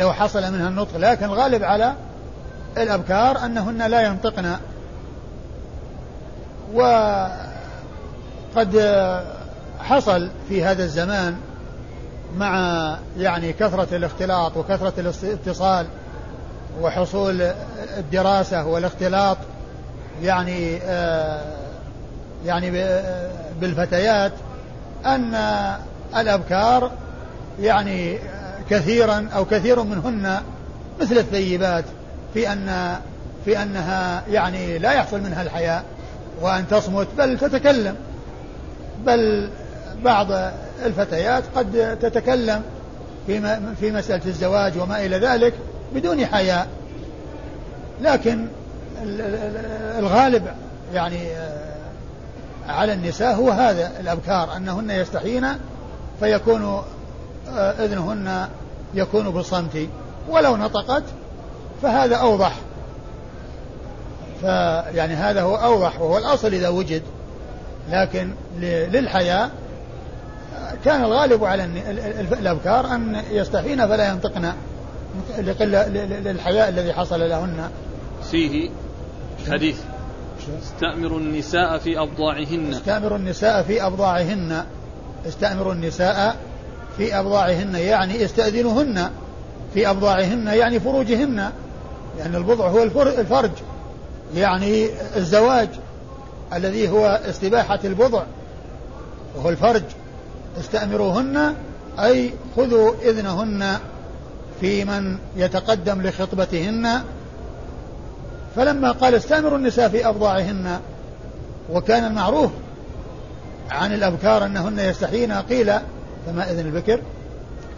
[0.00, 1.94] لو حصل منها النطق لكن الغالب على
[2.76, 4.56] الأبكار أنهن لا ينطقن.
[6.74, 7.32] وقد
[9.80, 11.36] حصل في هذا الزمان
[12.36, 15.86] مع يعني كثرة الاختلاط وكثرة الاتصال
[16.80, 17.42] وحصول
[17.98, 19.36] الدراسة والاختلاط
[20.22, 21.42] يعني آه
[22.44, 22.70] يعني
[23.60, 24.32] بالفتيات
[25.06, 25.34] أن
[26.16, 26.90] الأبكار
[27.60, 28.18] يعني
[28.70, 30.40] كثيرا أو كثير منهن
[31.00, 31.84] مثل الثيبات
[32.34, 32.96] في أن
[33.44, 35.84] في أنها يعني لا يحصل منها الحياء
[36.40, 37.94] وأن تصمت بل تتكلم.
[39.06, 39.50] بل
[40.04, 40.26] بعض
[40.84, 42.62] الفتيات قد تتكلم
[43.26, 45.54] في في مسألة الزواج وما إلى ذلك
[45.94, 46.66] بدون حياء.
[48.02, 48.46] لكن
[49.98, 50.46] الغالب
[50.94, 51.18] يعني
[52.68, 55.46] على النساء هو هذا الأبكار أنهن يستحين
[56.20, 56.84] فيكون آه،
[57.56, 58.48] إذنهن
[58.94, 59.88] يكون بالصمت.
[60.28, 61.02] ولو نطقت
[61.82, 62.56] فهذا أوضح.
[64.40, 67.02] فيعني هذا هو أوضح وهو الأصل إذا وجد.
[67.90, 68.30] لكن
[68.60, 69.50] للحياء
[70.84, 71.64] كان الغالب على
[72.32, 74.52] الأبكار أن يستحين فلا ينطقن
[76.24, 77.70] للحياء الذي حصل لهن.
[78.30, 78.70] فيه
[79.50, 79.80] حديث.
[80.62, 82.70] استأمر النساء في أبضاعهن.
[82.70, 84.64] استأمر النساء في أبضاعهن.
[85.28, 86.36] استأمر النساء
[86.98, 89.10] في أبضاعهن يعني استأذنهن
[89.74, 91.36] في أبضاعهن يعني فروجهن.
[91.36, 91.52] لأن
[92.18, 93.50] يعني البضع هو الفرج
[94.34, 95.68] يعني الزواج
[96.54, 98.22] الذي هو استباحة البضع
[99.36, 99.82] وهو الفرج.
[100.60, 101.54] استأمروهن
[101.98, 103.78] أي خذوا إذنهن
[104.60, 107.02] في من يتقدم لخطبتهن.
[108.56, 110.80] فلما قال استأمروا النساء في أبضاعهن
[111.72, 112.50] وكان المعروف
[113.70, 115.72] عن الأبكار أنهن يستحين قيل
[116.28, 117.00] فما إذن البكر؟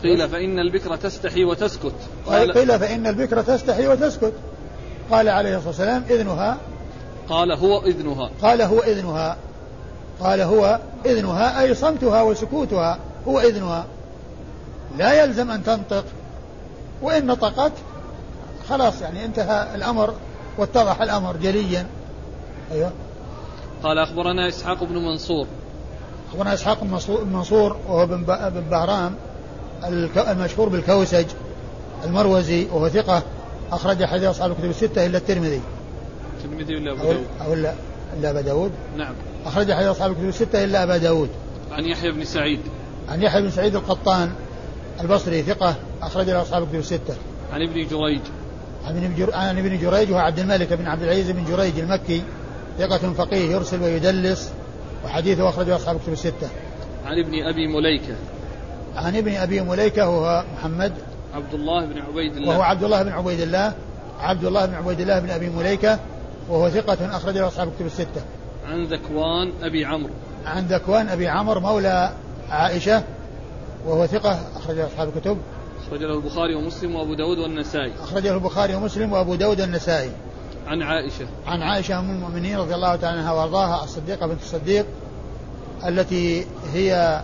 [0.03, 1.95] قيل فإن البكر تستحي وتسكت.
[2.27, 4.33] قال قيل فإن البكر تستحي وتسكت.
[5.11, 6.57] قال عليه الصلاة والسلام إذنها.
[7.29, 8.31] قال هو إذنها.
[8.43, 9.37] قال هو إذنها.
[10.21, 13.87] قال هو إذنها أي صمتها وسكوتها هو إذنها.
[14.99, 16.05] لا يلزم أن تنطق
[17.03, 17.73] وإن نطقت
[18.69, 20.15] خلاص يعني انتهى الأمر
[20.59, 21.87] واتضح الأمر جليا.
[22.73, 22.93] أيوه.
[23.83, 25.47] قال أخبرنا إسحاق بن منصور.
[26.31, 27.01] أخبرنا إسحاق بن
[27.33, 28.25] منصور وهو بن
[28.71, 29.15] بهرام
[30.17, 31.27] المشهور بالكوسج
[32.05, 33.23] المروزي وهو ثقة
[33.73, 35.61] أخرج حديث أصحاب الكتب الستة إلا الترمذي.
[36.39, 37.75] الترمذي ولا أبو داود؟ أو إلا
[38.19, 38.73] إلا أبا داود.
[38.97, 39.15] نعم.
[39.47, 41.29] أخرج حديث أصحاب الكتب الستة إلا أبا داود.
[41.73, 42.61] عن يحيى بن سعيد.
[43.09, 44.33] عن يحيى بن سعيد القطان
[45.01, 47.15] البصري ثقة أخرج له أصحاب الكتب الستة.
[47.53, 48.21] عن ابن جريج.
[48.87, 49.35] عن ابن جر...
[49.35, 52.23] عن ابن جريج وهو عبد الملك بن عبد العزيز بن جريج المكي
[52.79, 54.51] ثقة فقيه يرسل ويدلس.
[55.05, 56.49] وحديثه أخرجه أصحاب الكتب الستة.
[57.05, 58.15] عن ابن أبي مليكة.
[58.97, 60.93] عن ابن أبي مليكة وهو محمد
[61.35, 63.73] عبد الله بن عبيد الله وهو عبد الله بن عبيد الله
[64.21, 65.99] عبد الله بن عبيد الله بن أبي مليكة
[66.49, 68.23] وهو ثقة أخرجه أصحاب الكتب الستة.
[68.67, 70.13] عن ذكوان أبي عمرو.
[70.47, 72.13] عن ذكوان أبي عمرو مولى
[72.51, 73.03] عائشة
[73.87, 75.39] وهو ثقة أخرجه أصحاب الكتب.
[75.87, 80.11] أخرج له البخاري ومسلم وأبو داود والنسائي أخرجه البخاري ومسلم وأبو داود والنسائي
[80.71, 84.87] عن عائشة عن عائشة أم المؤمنين رضي الله تعالى عنها وأرضاها الصديقة بنت الصديق
[85.87, 87.23] التي هي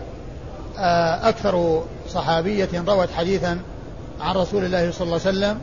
[0.78, 3.61] آه، أكثر صحابية روت حديثا
[4.20, 5.59] عن رسول الله صلى الله عليه وسلم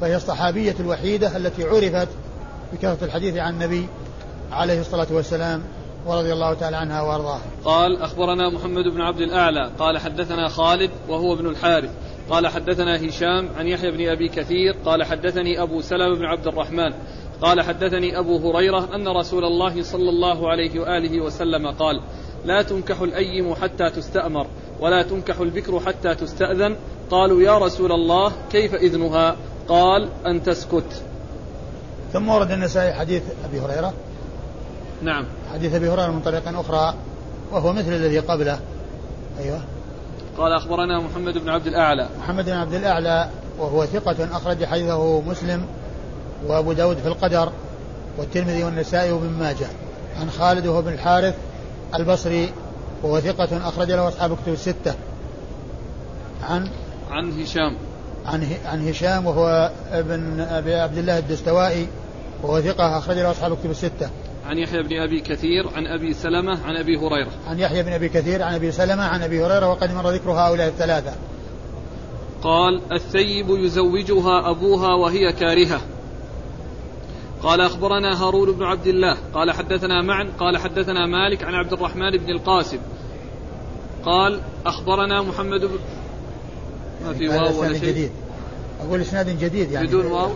[0.00, 2.08] فهي الصحابية الوحيدة التي عرفت
[2.72, 3.88] بكثرة الحديث عن النبي
[4.52, 5.62] عليه الصلاة والسلام
[6.06, 7.40] ورضي الله تعالى عنها وأرضاها.
[7.64, 11.90] قال أخبرنا محمد بن عبد الأعلى قال حدثنا خالد وهو ابن الحارث
[12.30, 16.92] قال حدثنا هشام عن يحيى بن أبي كثير قال حدثني أبو سلمة بن عبد الرحمن
[17.42, 22.00] قال حدثني أبو هريرة أن رسول الله صلى الله عليه وآله وسلم قال
[22.44, 24.46] لا تنكح الايم حتى تستأمر
[24.80, 26.76] ولا تنكح البكر حتى تستأذن
[27.10, 29.36] قالوا يا رسول الله كيف إذنها
[29.68, 31.02] قال أن تسكت
[32.12, 33.92] ثم ورد النسائي حديث أبي هريرة.
[35.02, 35.24] نعم.
[35.52, 36.94] حديث أبي هريرة من طريق أخرى
[37.52, 38.60] وهو مثل الذي قبله.
[39.40, 39.60] أيوه.
[40.40, 42.08] قال أخبرنا محمد بن عبد الأعلى.
[42.18, 45.66] محمد بن عبد الأعلى وهو ثقة أخرج حديثه مسلم
[46.46, 47.52] وأبو داود في القدر
[48.18, 49.66] والترمذي والنسائي وابن ماجه.
[50.20, 51.34] عن خالد وهو بن الحارث
[51.94, 52.52] البصري
[53.02, 54.94] وهو ثقة أخرج له أصحاب الكتب الستة.
[56.48, 56.68] عن
[57.10, 57.76] عن هشام.
[58.26, 61.86] عن عن هشام وهو ابن أبي عبد الله الدستوائي
[62.42, 64.10] وهو ثقة أخرج له أصحاب الكتب الستة.
[64.50, 67.30] عن يحيى بن أبي كثير عن أبي سلمة عن أبي هريرة.
[67.46, 70.68] عن يحيى بن أبي كثير عن أبي سلمة عن أبي هريرة وقد مر ذكر هؤلاء
[70.68, 71.12] الثلاثة.
[72.42, 75.80] قال الثيب يزوجها أبوها وهي كارهة.
[77.42, 79.16] قال أخبرنا هارون بن عبد الله.
[79.34, 82.78] قال حدثنا معا قال حدثنا مالك عن عبد الرحمن بن القاسم.
[84.04, 85.78] قال أخبرنا محمد بن
[87.04, 88.10] ما في واو ولا شيء؟ جديد.
[88.86, 89.86] أقول إسناد جديد يعني.
[89.86, 90.30] بدون واو؟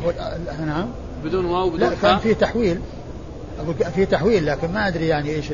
[0.66, 0.88] نعم.
[1.24, 2.80] بدون واو بدون لا كان في تحويل.
[3.60, 5.52] أقول في تحويل لكن ما أدري يعني إيش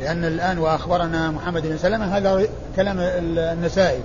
[0.00, 4.00] لأن الآن وأخبرنا محمد بن سلمة هذا كلام النسائي.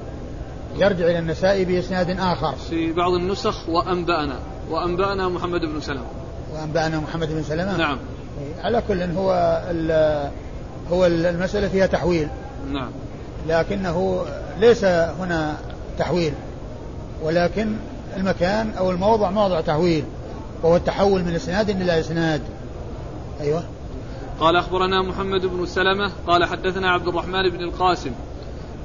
[0.76, 2.56] يرجع إلى النسائي بإسناد آخر.
[2.70, 6.06] في بعض النسخ وأنبأنا وأنبأنا محمد بن سلمة.
[6.54, 7.98] وأنبأنا محمد بن سلمة؟ نعم.
[8.64, 9.62] على كل هو
[10.92, 12.28] هو المسألة فيها تحويل.
[12.72, 12.90] نعم.
[13.48, 14.26] لكنه
[14.60, 15.58] ليس هنا
[16.00, 16.34] تحويل
[17.24, 17.76] ولكن
[18.18, 20.04] المكان أو الموضع موضع تحويل.
[20.64, 22.42] وهو التحول من اسناد إلى اسناد
[23.42, 23.64] أيوه.
[24.40, 28.12] قال أخبرنا محمد بن سلمة قال حدثنا عبد الرحمن بن القاسم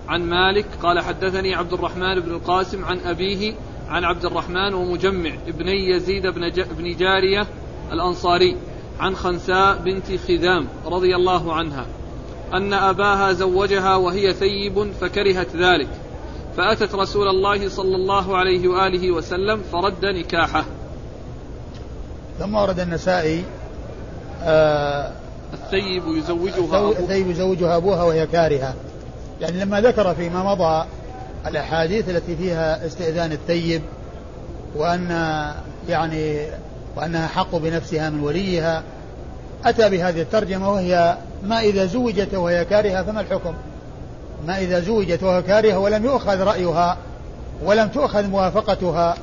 [0.08, 3.54] عن مالك قال حدثني عبد الرحمن بن القاسم عن أبيه
[3.88, 7.46] عن عبد الرحمن ومجمع ابني يزيد بن بن جارية
[7.92, 8.56] الأنصاري
[9.00, 11.86] عن خنساء بنت خذام رضي الله عنها
[12.52, 15.88] أن أباها زوجها وهي ثيب فكرهت ذلك
[16.56, 20.64] فأتت رسول الله صلى الله عليه وآله وسلم فرد نكاحه.
[22.40, 23.44] ثم ورد النسائي
[24.44, 25.10] آه
[25.54, 28.74] الثيب يزوجها الثيب يزوجها أبوها وهي كارهة.
[29.40, 30.84] يعني لما ذكر فيما مضى
[31.46, 33.82] الأحاديث التي فيها استئذان الثيب
[34.76, 35.10] وأن
[35.88, 36.46] يعني
[36.96, 38.82] وأنها حق بنفسها من وليها
[39.64, 43.54] أتى بهذه الترجمة وهي ما إذا زوجت وهي كارهة فما الحكم؟
[44.46, 46.96] ما إذا زوجت وهي كارهة ولم يؤخذ رأيها
[47.64, 49.16] ولم تؤخذ موافقتها.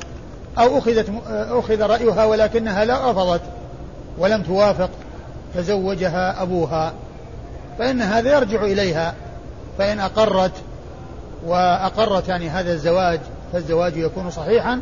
[0.59, 3.41] أو أخذت أخذ رأيها ولكنها لا رفضت
[4.17, 4.89] ولم توافق
[5.53, 6.93] فزوجها أبوها.
[7.79, 9.13] فإن هذا يرجع إليها.
[9.77, 10.51] فإن أقرت
[11.45, 13.19] وأقرت يعني هذا الزواج
[13.53, 14.81] فالزواج يكون صحيحا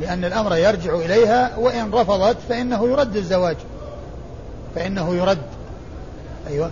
[0.00, 3.56] لأن الأمر يرجع إليها وإن رفضت فإنه يرد الزواج.
[4.74, 5.42] فإنه يرد.
[6.48, 6.70] أيوة.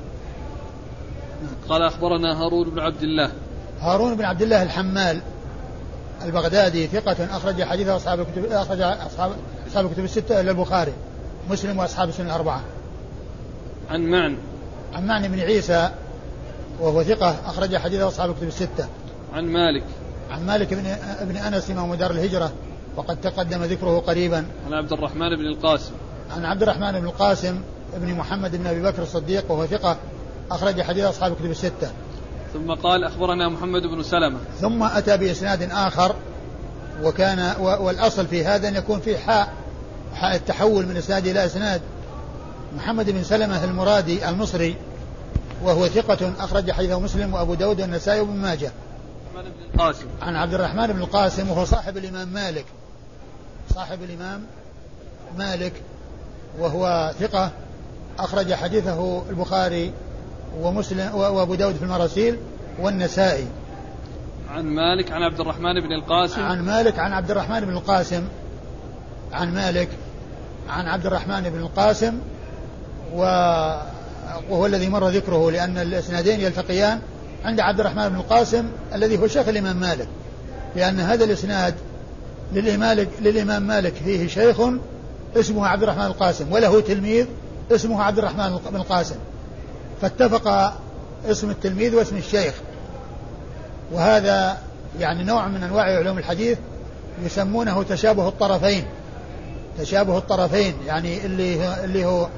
[1.68, 3.30] قال أخبرنا هارون بن عبد الله.
[3.80, 5.20] هارون بن عبد الله الحمال.
[6.24, 9.32] البغدادي ثقة أخرج حديث أصحاب الكتب أخرج أصحاب
[9.68, 10.92] أصحاب الكتب الستة إلا البخاري
[11.50, 12.60] مسلم وأصحاب السنة الأربعة.
[13.90, 14.36] عن معن
[14.94, 15.90] عن معن بن عيسى
[16.80, 18.88] وهو ثقة أخرج حديثه أصحاب الكتب الستة.
[19.34, 19.84] عن مالك.
[20.30, 20.86] عن مالك بن
[21.20, 22.52] ابن أنس إمام دار الهجرة
[22.96, 24.46] وقد تقدم ذكره قريبا.
[24.66, 25.92] عن عبد الرحمن بن القاسم.
[26.36, 27.60] عن عبد الرحمن بن القاسم
[27.94, 29.96] ابن محمد بن أبي بكر الصديق وهو ثقة
[30.50, 31.90] أخرج حديث أصحاب الكتب الستة.
[32.54, 34.38] ثم قال أخبرنا محمد بن سلمة.
[34.60, 36.14] ثم أتى بإسناد آخر
[37.02, 39.52] وكان والأصل في هذا أن يكون في حاء
[40.14, 41.80] حاء التحول من إسناد إلى إسناد.
[42.76, 44.76] محمد بن سلمة المرادي المصري
[45.62, 48.72] وهو ثقة أخرج حديثه مسلم وأبو داود والنسائي وابن ماجه.
[49.74, 50.06] القاسم.
[50.22, 52.66] عن عبد الرحمن بن القاسم وهو صاحب الإمام مالك.
[53.74, 54.42] صاحب الإمام
[55.38, 55.72] مالك
[56.58, 57.50] وهو ثقة
[58.18, 59.92] أخرج حديثه البخاري
[60.60, 62.36] ومسلم وأبو داود في المراسيل
[62.80, 63.46] والنسائي.
[64.50, 66.42] عن مالك عن عبد الرحمن بن القاسم.
[66.42, 68.22] عن مالك عن عبد الرحمن بن القاسم.
[69.32, 69.88] عن مالك
[70.68, 72.18] عن عبد الرحمن بن القاسم.
[73.14, 73.20] و
[74.50, 77.00] وهو الذي مر ذكره لأن الإسنادين يلتقيان
[77.44, 78.64] عند عبد الرحمن بن القاسم
[78.94, 80.08] الذي هو شيخ الإمام مالك.
[80.76, 81.74] لأن هذا الإسناد
[82.52, 84.60] للإمام للإمام مالك فيه شيخ
[85.36, 87.26] اسمه عبد الرحمن القاسم وله تلميذ
[87.70, 89.16] اسمه عبد الرحمن بن القاسم.
[90.04, 90.72] فاتفق
[91.30, 92.54] اسم التلميذ واسم الشيخ.
[93.92, 94.58] وهذا
[95.00, 96.58] يعني نوع من أنواع علوم الحديث
[97.24, 98.84] يسمونه تشابه الطرفين.
[99.78, 102.28] تشابه الطرفين يعني اللي هو اللي هو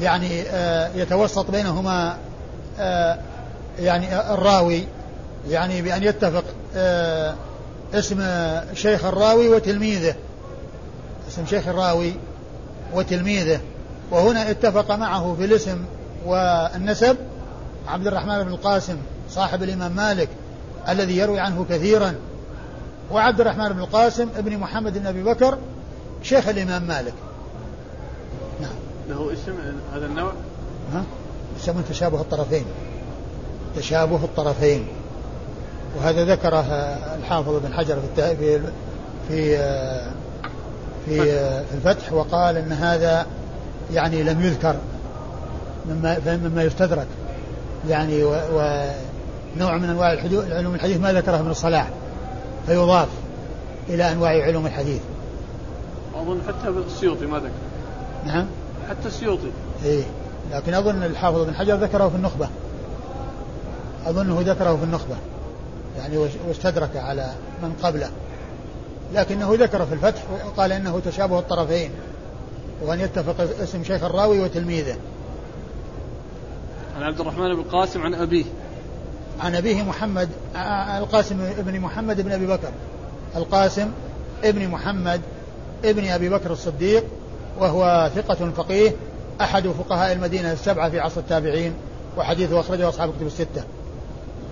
[0.00, 2.16] يعني آه يتوسط بينهما
[2.78, 3.18] آه
[3.78, 4.84] يعني الراوي
[5.48, 6.44] يعني بأن يتفق
[6.76, 7.34] آه
[7.94, 8.24] اسم
[8.74, 10.14] شيخ الراوي وتلميذه.
[11.28, 12.12] اسم شيخ الراوي
[12.94, 13.60] وتلميذه.
[14.10, 15.84] وهنا اتفق معه في الاسم
[16.26, 17.16] والنسب
[17.88, 18.96] عبد الرحمن بن القاسم
[19.30, 20.28] صاحب الإمام مالك
[20.88, 22.14] الذي يروي عنه كثيرا
[23.10, 25.58] وعبد الرحمن بن القاسم ابن محمد بن أبي بكر
[26.22, 27.14] شيخ الإمام مالك.
[28.60, 28.74] نعم.
[29.08, 29.52] له اسم
[29.94, 30.32] هذا النوع؟
[30.92, 31.02] ها؟
[31.60, 32.64] يسمون تشابه الطرفين.
[33.76, 34.86] تشابه الطرفين.
[35.98, 36.66] وهذا ذكره
[37.18, 38.60] الحافظ بن حجر في في
[39.28, 39.58] في
[41.06, 41.22] في,
[41.64, 43.26] في الفتح وقال إن هذا
[43.92, 44.76] يعني لم يذكر.
[45.88, 47.06] مما مما يستدرك
[47.88, 50.08] يعني ونوع من أنواع
[50.50, 51.88] علوم الحديث ما ذكره ابن الصلاح
[52.66, 53.08] فيضاف
[53.88, 55.00] إلى أنواع علوم الحديث.
[56.14, 57.50] أظن حتى السيوطي ما ذكر.
[58.26, 58.46] نعم.
[58.88, 59.50] حتى السيوطي.
[59.84, 60.02] إيه
[60.52, 62.48] لكن أظن الحافظ بن حجر ذكره في النخبة.
[64.06, 65.16] اظنه ذكره في النخبة.
[65.98, 66.18] يعني
[66.48, 68.08] واستدرك على من قبله.
[69.14, 71.90] لكنه ذكر في الفتح وقال إنه تشابه الطرفين
[72.82, 74.96] وأن يتفق اسم شيخ الراوي وتلميذه.
[76.96, 78.44] عن عبد الرحمن بن القاسم عن أبيه.
[79.40, 80.28] عن أبيه محمد
[80.98, 82.70] القاسم ابن محمد بن أبي بكر.
[83.36, 83.90] القاسم
[84.44, 85.20] ابن محمد
[85.84, 87.04] ابن أبي بكر الصديق
[87.58, 88.92] وهو ثقة فقيه
[89.40, 91.74] أحد فقهاء المدينة السبعة في عصر التابعين
[92.18, 93.64] وحديثه أخرجه أصحاب الكتب الستة.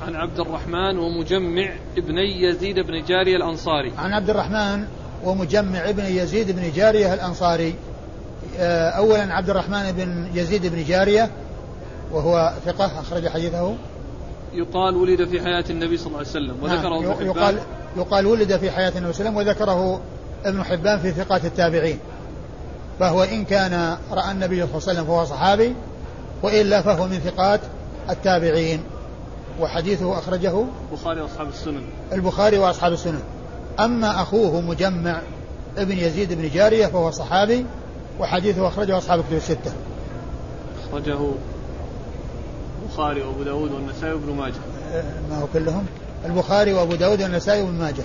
[0.06, 3.92] عن عبد الرحمن ومجمع ابني يزيد بن جارية الأنصاري.
[3.98, 4.84] عن عبد الرحمن
[5.24, 7.74] ومجمع ابن يزيد بن جارية الأنصاري.
[8.58, 11.30] أولا عبد الرحمن بن يزيد بن جارية
[12.12, 13.74] وهو ثقة أخرج حديثه.
[14.52, 17.58] يقال ولد في حياة النبي صلى الله عليه وسلم وذكره نعم ابن يقال
[17.96, 20.00] يقال ولد في حياة النبي صلى الله عليه وسلم وذكره
[20.44, 21.98] ابن حبان في ثقات التابعين.
[23.00, 25.74] فهو إن كان رأى النبي صلى الله عليه وسلم فهو صحابي
[26.42, 27.60] وإلا فهو من ثقات
[28.10, 28.80] التابعين.
[29.60, 31.82] وحديثه أخرجه البخاري وأصحاب السنن.
[32.12, 33.22] البخاري وأصحاب السنن.
[33.80, 35.20] أما أخوه مجمع
[35.78, 37.66] ابن يزيد بن جارية فهو صحابي
[38.20, 39.72] وحديثه أخرجه أصحاب الكتب الستة.
[40.88, 41.18] أخرجه
[42.84, 44.54] البخاري وابو داود والنسائي وابن ماجه.
[45.30, 45.86] ما هو كلهم؟
[46.24, 48.04] البخاري وابو داود والنسائي وابن ماجه.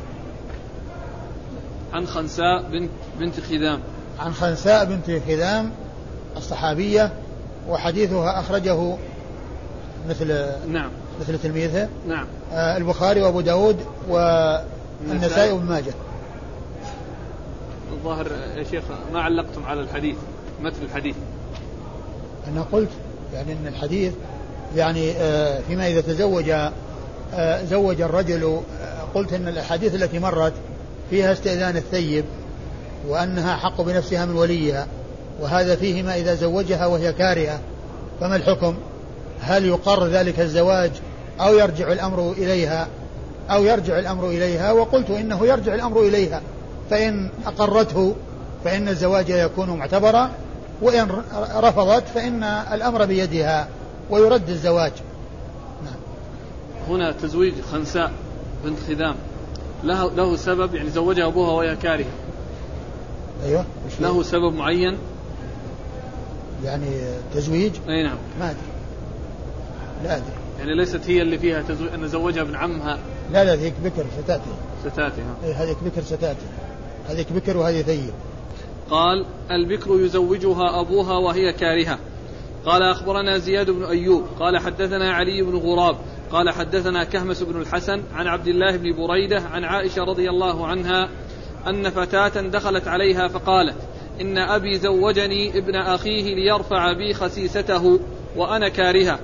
[1.93, 2.89] عن خنساء بنت
[3.19, 3.79] بنت خذام.
[4.19, 5.71] عن خنساء بنت خذام
[6.37, 7.13] الصحابية
[7.69, 8.97] وحديثها أخرجه
[10.09, 10.89] مثل نعم.
[11.21, 12.25] مثل تلميذها نعم.
[12.53, 13.77] آه البخاري وأبو داود
[14.09, 15.93] والنسائي وابن ماجه.
[17.91, 20.17] الظاهر يا شيخ ما علقتم على الحديث
[20.61, 21.15] مثل الحديث.
[22.47, 22.89] أنا قلت
[23.33, 24.13] يعني أن الحديث
[24.75, 26.49] يعني آه، فيما إذا تزوج
[27.33, 30.53] آه، زوج الرجل آه، قلت أن الأحاديث التي مرت
[31.09, 32.25] فيها استئذان الثيب
[33.07, 34.87] وأنها حق بنفسها من وليها
[35.41, 37.59] وهذا فيه ما إذا زوجها وهي كارهة
[38.21, 38.75] فما الحكم؟
[39.41, 40.91] هل يقر ذلك الزواج
[41.39, 42.87] أو يرجع الأمر إليها؟
[43.51, 46.41] أو يرجع الأمر إليها؟ وقلت إنه يرجع الأمر إليها.
[46.89, 48.15] فإن أقرته
[48.63, 50.29] فإن الزواج يكون معتبرا
[50.81, 51.07] وإن
[51.55, 53.67] رفضت فإن الأمر بيدها.
[54.09, 54.91] ويرد الزواج.
[55.83, 55.95] نعم.
[56.87, 58.11] هنا تزويج خنساء
[58.65, 59.15] بنت خذام
[59.83, 62.11] له له سبب يعني زوجها أبوها وهي كارهة.
[63.43, 63.65] أيوه.
[64.01, 64.97] له سبب معين؟
[66.63, 66.85] يعني
[67.33, 68.17] تزويج؟ أي نعم.
[68.39, 68.59] ما أدري.
[70.03, 70.33] لا أدري.
[70.59, 71.85] يعني ليست هي اللي فيها تزو...
[71.87, 72.99] أن زوجها ابن عمها.
[73.31, 74.49] لا لا هذيك بكر ستأتي.
[74.85, 75.47] ستأتي ها.
[75.47, 76.45] إيه، هذيك بكر ستأتي.
[77.09, 78.13] هذيك بكر وهذه ثيب.
[78.89, 81.97] قال البكر يزوجها أبوها وهي كارهة.
[82.65, 85.97] قال أخبرنا زياد بن أيوب قال حدثنا علي بن غراب
[86.31, 91.09] قال حدثنا كهمس بن الحسن عن عبد الله بن بريدة عن عائشة رضي الله عنها
[91.67, 93.75] أن فتاة دخلت عليها فقالت
[94.21, 97.99] إن أبي زوجني ابن أخيه ليرفع بي خسيسته
[98.35, 99.19] وأنا كارهة.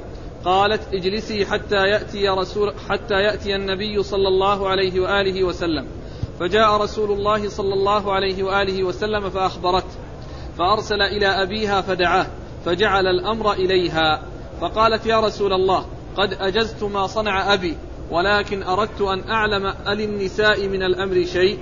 [0.46, 5.88] قالت اجلسي حتى يأتي رسول حتى يأتي النبي صلى الله عليه وآله وسلم.
[6.40, 9.96] فجاء رسول الله صلى الله عليه وآله وسلم فأخبرته
[10.58, 12.28] فأرسل إلى أبيها فدعاه.
[12.66, 14.22] فجعل الأمر إليها.
[14.62, 15.86] فقالت يا رسول الله
[16.18, 17.78] قد أجزت ما صنع أبي
[18.12, 21.60] ولكن أردت أن أعلم أل النساء من الأمر شيء؟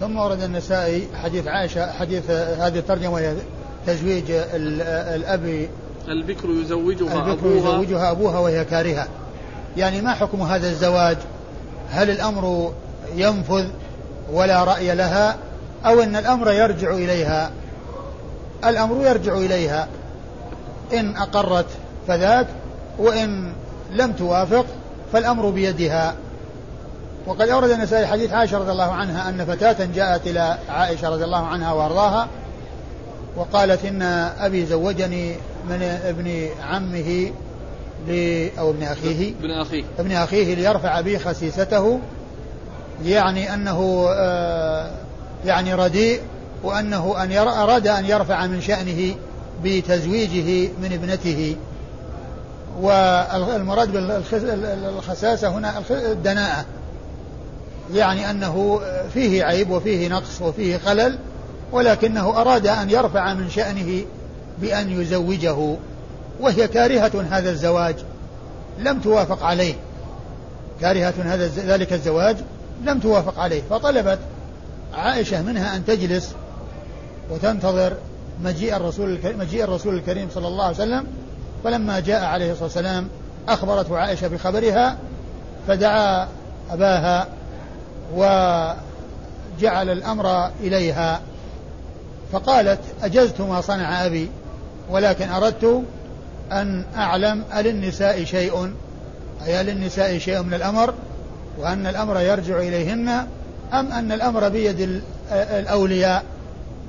[0.00, 3.34] ثم ورد النسائي حديث عائشة حديث هذه الترجمة وهي
[3.86, 5.68] تزويج الأب.
[6.08, 7.56] البكر يزوجها البكر أبوها.
[7.56, 9.08] يزوجها أبوها وهي كارهة.
[9.76, 11.16] يعني ما حكم هذا الزواج؟
[11.90, 12.72] هل الأمر
[13.16, 13.66] ينفذ
[14.32, 15.36] ولا رأي لها
[15.86, 17.50] أو أن الأمر يرجع إليها؟
[18.64, 19.88] الأمر يرجع إليها.
[20.92, 21.66] إن أقرت
[22.08, 22.46] فذاك
[22.98, 23.52] وإن
[23.92, 24.66] لم توافق
[25.12, 26.14] فالأمر بيدها.
[27.26, 31.46] وقد أورد النسائي حديث عائشة رضي الله عنها أن فتاة جاءت إلى عائشة رضي الله
[31.46, 32.28] عنها وأرضاها
[33.36, 34.02] وقالت إن
[34.40, 35.34] أبي زوجني
[35.68, 37.30] من ابن عمه
[38.58, 39.84] أو ابن أخيه ابن أخيه.
[39.98, 42.00] ابن أخيه ليرفع بي خسيسته
[43.04, 44.90] يعني أنه آه،
[45.44, 46.20] يعني رديء
[46.62, 49.14] وأنه أن أراد أن يرفع من شأنه.
[49.64, 51.56] بتزويجه من ابنته.
[52.80, 56.64] والمراد بالخساسة هنا الدناءة.
[57.94, 58.80] يعني أنه
[59.14, 61.18] فيه عيب وفيه نقص وفيه خلل
[61.72, 64.02] ولكنه أراد أن يرفع من شأنه
[64.58, 65.76] بأن يزوجه.
[66.40, 67.96] وهي كارهة هذا الزواج
[68.78, 69.74] لم توافق عليه.
[70.80, 72.36] كارهة هذا ذلك الزواج
[72.84, 73.62] لم توافق عليه.
[73.70, 74.18] فطلبت
[74.94, 76.34] عائشة منها أن تجلس
[77.30, 77.92] وتنتظر
[78.44, 81.06] مجيء الرسول مجيء الرسول الكريم صلى الله عليه وسلم
[81.64, 83.08] فلما جاء عليه الصلاة والسلام
[83.48, 84.96] أخبرته عائشة بخبرها
[85.68, 86.28] فدعا
[86.70, 87.26] أباها
[88.14, 91.20] وجعل الأمر إليها.
[92.32, 94.30] فقالت أجزت ما صنع أبي
[94.90, 95.82] ولكن أردت
[96.52, 98.74] أن أعلم أللنساء شيء.
[99.46, 100.94] أي للنساء شيء من الأمر
[101.58, 103.08] وأن الأمر يرجع إليهن
[103.72, 106.24] أم أن الأمر بيد الأولياء.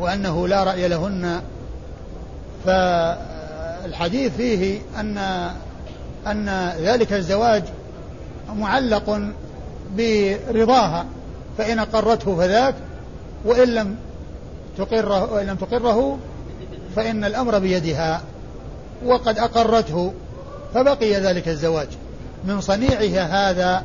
[0.02, 1.42] وأنه لا رأي لهن
[2.66, 5.18] فالحديث فيه أن
[6.28, 7.64] أن ذلك الزواج
[8.56, 9.22] معلق
[9.98, 11.06] برضاها
[11.58, 12.76] فإن أقرته فذاك
[13.46, 13.96] وإن لم
[14.78, 16.18] تقره وإن لم تقره
[16.96, 18.22] فإن الأمر بيدها
[19.06, 20.14] وقد أقرته
[20.74, 21.88] فبقي ذلك الزواج.
[22.44, 23.84] من صنيعها هذا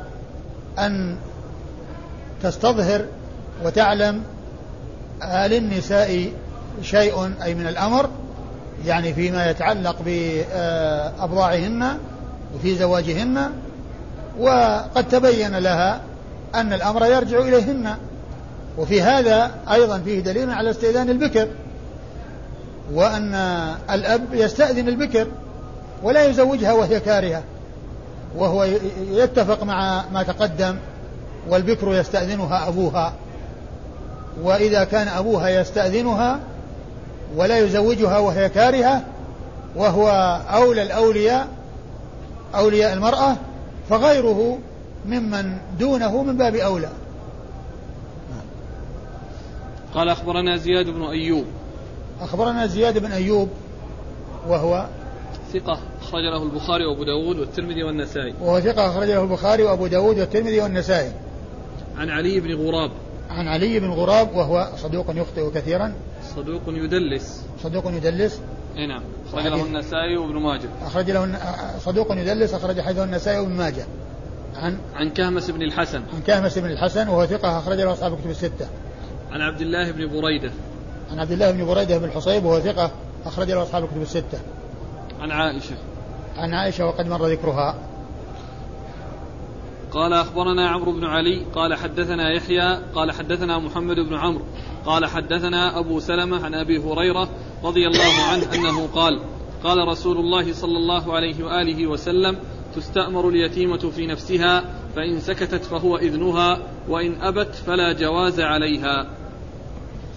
[0.79, 1.17] أن
[2.43, 3.05] تستظهر
[3.63, 4.23] وتعلم
[5.23, 6.31] للنساء
[6.81, 8.09] شيء أي من الأمر
[8.85, 11.97] يعني فيما يتعلق بأبضاعهن
[12.55, 13.51] وفي زواجهن
[14.39, 16.01] وقد تبين لها
[16.55, 17.95] أن الأمر يرجع إليهن.
[18.77, 21.47] وفي هذا أيضا فيه دليل على استئذان البكر
[22.93, 23.33] وأن
[23.91, 25.27] الأب يستأذن البكر
[26.03, 27.43] ولا يزوجها وهي كارهة
[28.35, 28.67] وهو
[29.11, 30.75] يتفق مع ما تقدم
[31.49, 33.13] والبكر يستأذنها أبوها.
[34.43, 36.39] وإذا كان أبوها يستأذنها
[37.35, 39.03] ولا يزوجها وهي كارهة
[39.75, 40.09] وهو
[40.49, 41.47] أولى الأولياء
[42.55, 43.35] أولياء المرأة
[43.89, 44.59] فغيره
[45.05, 46.89] ممن دونه من باب أولى.
[49.93, 51.45] قال أخبرنا زياد بن أيوب.
[52.21, 53.49] أخبرنا زياد بن أيوب
[54.47, 54.85] وهو
[55.53, 58.33] ثقة أخرج له البخاري وأبو داود والترمذي والنسائي.
[58.41, 61.11] وهو ثقة أخرج له البخاري وأبو داود والترمذي والنسائي.
[61.97, 62.91] عن علي بن غراب.
[63.29, 65.93] عن علي بن غراب وهو صدوق يخطئ كثيرا.
[66.35, 67.45] صدوق يدلس.
[67.63, 68.41] صدوق يدلس.
[68.77, 69.01] إي نعم.
[69.27, 70.69] أخرج له النسائي وابن ماجه.
[70.85, 71.39] أخرج له
[71.79, 73.85] صدوق يدلس أخرج حديثه النسائي وابن ماجه.
[74.55, 76.01] عن عن كهمس بن الحسن.
[76.13, 78.67] عن كهمس بن الحسن وهو ثقة أخرج له أصحاب الكتب الستة.
[79.31, 80.51] عن عبد الله بن بريدة.
[81.11, 82.91] عن عبد الله بن بريدة بن الحصيب وهو ثقة
[83.25, 84.39] أخرج له أصحاب الكتب الستة.
[85.19, 85.75] عن عائشة.
[86.37, 87.75] عن عائشة وقد مر ذكرها.
[89.97, 94.45] قال أخبرنا عمرو بن علي قال حدثنا يحيى قال حدثنا محمد بن عمرو
[94.85, 97.29] قال حدثنا أبو سلمة عن أبي هريرة
[97.63, 99.19] رضي الله عنه أنه قال
[99.63, 102.37] قال رسول الله صلى الله عليه وآله وسلم
[102.75, 104.63] تستأمر اليتيمة في نفسها
[104.95, 109.07] فإن سكتت فهو إذنها وإن أبت فلا جواز عليها.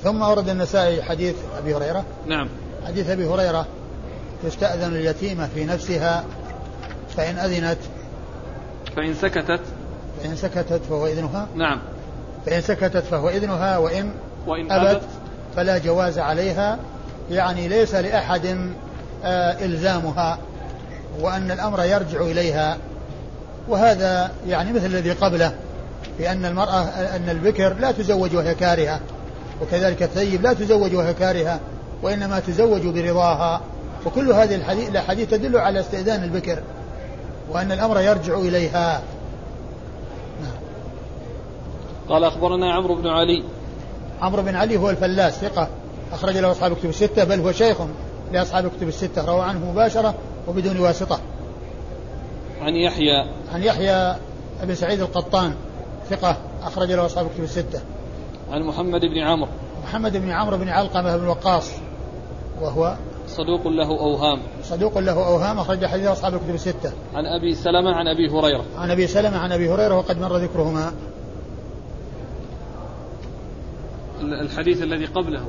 [0.05, 2.05] ثم ورد النسائي حديث أبي هريرة.
[2.26, 2.49] نعم.
[2.87, 3.66] حديث أبي هريرة
[4.43, 6.24] تستأذن اليتيمة في نفسها
[7.16, 7.78] فإن أذنت
[8.97, 9.61] فإن سكتت
[10.22, 11.80] فإن سكتت فهو إذنها؟ نعم.
[12.47, 14.11] فإن سكتت فهو إذنها وإن
[14.47, 15.03] وإن أبت أبت
[15.57, 16.78] فلا جواز عليها.
[17.30, 18.72] يعني ليس لأحد
[19.24, 20.38] آه إلزامها
[21.20, 22.76] وأن الأمر يرجع إليها.
[23.68, 25.55] وهذا يعني مثل الذي قبله
[26.18, 26.82] بأن المرأة
[27.16, 29.01] أن البكر لا تزوج وهي كارهة
[29.62, 31.61] وكذلك الثيب لا تزوج وهي كارهة
[32.03, 33.61] وإنما تزوج برضاها.
[34.07, 34.55] وكل هذه
[34.88, 36.62] الأحاديث تدل على استئذان البكر.
[37.51, 39.03] وأن الأمر يرجع إليها.
[42.09, 43.44] قال أخبرنا عمرو بن علي.
[44.22, 45.68] عمرو بن علي هو الفلاس ثقة.
[46.12, 47.76] أخرج له أصحاب الكتب الستة بل هو شيخ
[48.32, 49.24] لأصحاب الكتب الستة.
[49.24, 50.14] روى عنه مباشرة
[50.48, 51.20] وبدون واسطة.
[52.61, 53.30] عن يحيى.
[53.53, 54.16] عن يحيى
[54.62, 55.55] بن سعيد القطان
[56.11, 56.36] ثقة.
[56.62, 57.80] أخرج له أصحاب الكتب الستة.
[58.51, 59.51] عن محمد بن عمرو.
[59.84, 61.70] محمد بن عمرو بن علقمة بن وقاص
[62.61, 62.96] وهو
[63.28, 64.42] صدوق له أوهام.
[64.70, 68.90] صدوق له أوهام أخرج حديث أصحاب الكتب الستة عن أبي سلمة عن أبي هريرة عن
[68.90, 70.92] أبي سلمة عن أبي هريرة وقد مر ذكرهما
[74.20, 75.46] الحديث الذي قبله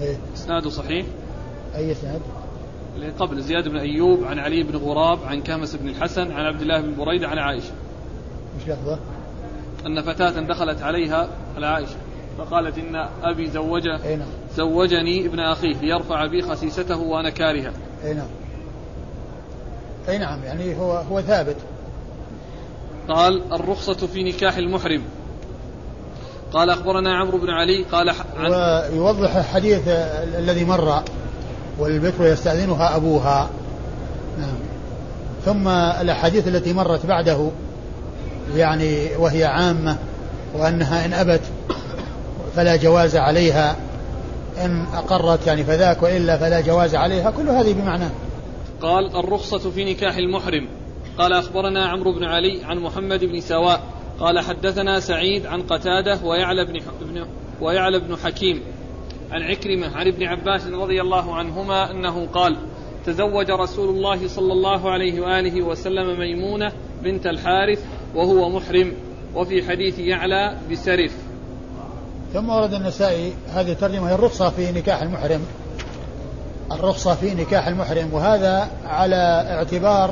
[0.00, 1.06] إيه؟ إسناده صحيح؟
[1.74, 2.20] أي إسناد؟
[2.96, 6.60] اللي قبل زياد بن أيوب عن علي بن غراب عن كامس بن الحسن عن عبد
[6.60, 7.72] الله بن بريدة عن عائشة
[8.58, 8.98] مش لفظة؟
[9.86, 11.96] أن فتاة دخلت عليها على عائشة
[12.38, 17.72] فقالت إن أبي زوجه أي نعم زوجني ابن أخيه ليرفع بي خسيسته وأنا كارهة
[18.04, 18.26] أي نعم.
[20.08, 21.56] أي نعم يعني هو هو ثابت.
[23.08, 25.02] قال الرخصة في نكاح المحرم.
[26.52, 28.52] قال أخبرنا عمرو بن علي قال عن
[28.92, 29.82] ويوضح الحديث
[30.38, 31.02] الذي مر
[31.78, 33.50] والبكر يستأذنها أبوها.
[34.38, 34.56] نعم.
[35.44, 37.50] ثم الأحاديث التي مرت بعده
[38.56, 39.96] يعني وهي عامة
[40.54, 41.42] وأنها إن أبت
[42.56, 43.76] فلا جواز عليها.
[44.64, 48.08] إن أقرت يعني فذاك وإلا فلا جواز عليها كل هذه بمعنى.
[48.82, 50.68] قال الرخصة في نكاح المحرم.
[51.18, 53.80] قال أخبرنا عمرو بن علي عن محمد بن سواء.
[54.20, 56.80] قال حدثنا سعيد عن قتادة ويعلى بن,
[57.60, 58.60] ويعلى بن حكيم
[59.30, 62.56] عن عكرمة عن ابن عباس رضي الله عنهما أنه قال
[63.06, 67.84] تزوج رسول الله صلى الله عليه وآله وسلم ميمونة بنت الحارث
[68.14, 68.92] وهو محرم.
[69.34, 71.25] وفي حديث يعلى بسرف.
[72.34, 75.40] ثم ورد النسائي هذه الترجمة هي الرخصة في نكاح المحرم.
[76.72, 80.10] الرخصة في نكاح المحرم وهذا على اعتبار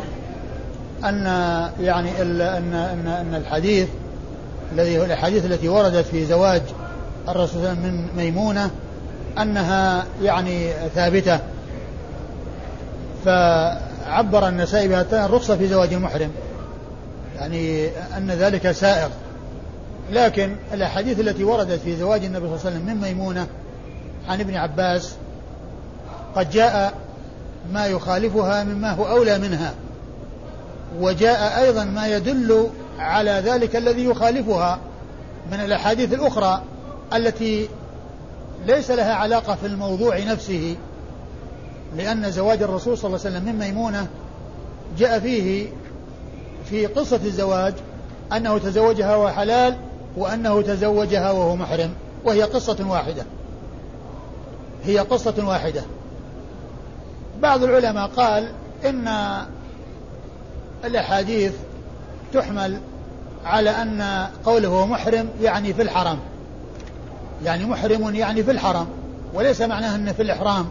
[1.04, 1.26] أن
[1.80, 3.88] يعني أن أن أن الحديث
[4.72, 6.62] الذي الأحاديث التي وردت في زواج
[7.28, 8.70] الرسول صلى الله عليه وسلم من ميمونة
[9.38, 11.38] أنها يعني ثابتة.
[13.24, 16.30] فعبر النسائي بها الرخصة في زواج المحرم.
[17.38, 19.08] يعني أن ذلك سائغ.
[20.12, 23.46] لكن الأحاديث التي وردت في زواج النبي صلى الله عليه وسلم من ميمونة
[24.28, 25.14] عن ابن عباس
[26.36, 26.94] قد جاء
[27.72, 29.74] ما يخالفها مما هو أولى منها
[31.00, 34.78] وجاء أيضا ما يدل على ذلك الذي يخالفها
[35.52, 36.62] من الأحاديث الأخرى
[37.14, 37.68] التي
[38.66, 40.76] ليس لها علاقة في الموضوع نفسه
[41.96, 44.06] لأن زواج الرسول صلى الله عليه وسلم من ميمونة
[44.98, 45.68] جاء فيه
[46.70, 47.74] في قصة الزواج
[48.32, 49.76] أنه تزوجها وهو حلال
[50.16, 51.90] وأنه تزوجها وهو محرم
[52.24, 53.24] وهي قصة واحدة.
[54.84, 55.82] هي قصة واحدة.
[57.42, 58.48] بعض العلماء قال
[58.84, 59.08] إن
[60.84, 61.52] الأحاديث
[62.32, 62.78] تحمل
[63.44, 66.18] على أن قوله محرم يعني في الحرم
[67.44, 68.86] يعني محرم يعني في الحرم
[69.34, 70.66] وليس معناه أنه في الإحرام.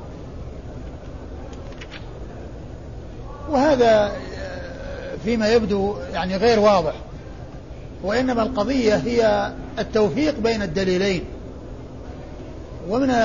[3.49, 4.11] وهذا
[5.23, 6.93] فيما يبدو يعني غير واضح.
[8.03, 11.23] وإنما القضية هي التوفيق بين الدليلين.
[12.89, 13.15] ومن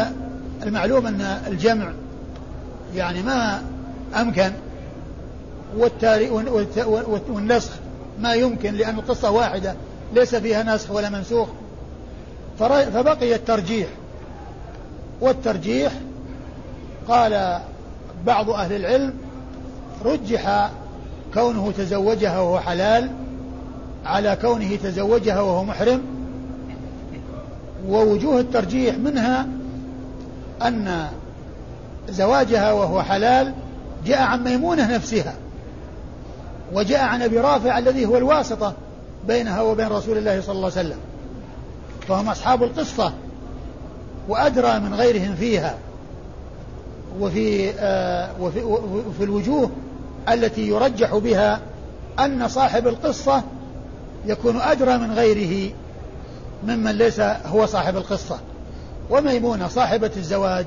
[0.63, 1.93] المعلوم أن الجمع
[2.95, 3.63] يعني ما
[4.21, 4.53] أمكن
[7.29, 7.71] والنسخ
[8.21, 9.75] ما يمكن لأن القصة واحدة
[10.15, 11.49] ليس فيها نسخ ولا منسوخ.
[12.59, 13.89] فبقي الترجيح.
[15.21, 15.93] والترجيح
[17.09, 17.61] قال
[18.27, 19.15] بعض أهل العلم
[20.05, 20.71] رجح
[21.35, 23.11] كونه تزوجها وهو حلال
[24.09, 26.03] على كونه تزوجها وهو محرم
[27.89, 29.47] ووجوه الترجيح منها
[30.63, 31.07] أن
[32.09, 33.55] زواجها وهو حلال
[34.07, 35.35] جاء عن ميمونة نفسها
[36.73, 38.75] وجاء عن أبي رافع الذي هو الواسطة
[39.29, 40.99] بينها وبين رسول الله صلى الله عليه وسلم.
[42.09, 43.13] فهم أصحاب القصة
[44.29, 45.75] وأدرى من غيرهم فيها
[47.21, 48.63] وفي, آه وفي,
[49.09, 49.71] وفي الوجوه
[50.29, 51.61] التي يرجح بها
[52.19, 53.43] أن صاحب القصة
[54.27, 55.73] يكون أدرى من غيره
[56.65, 58.39] ممن ليس هو صاحب القصة.
[59.11, 60.67] وميمونة صاحبة الزواج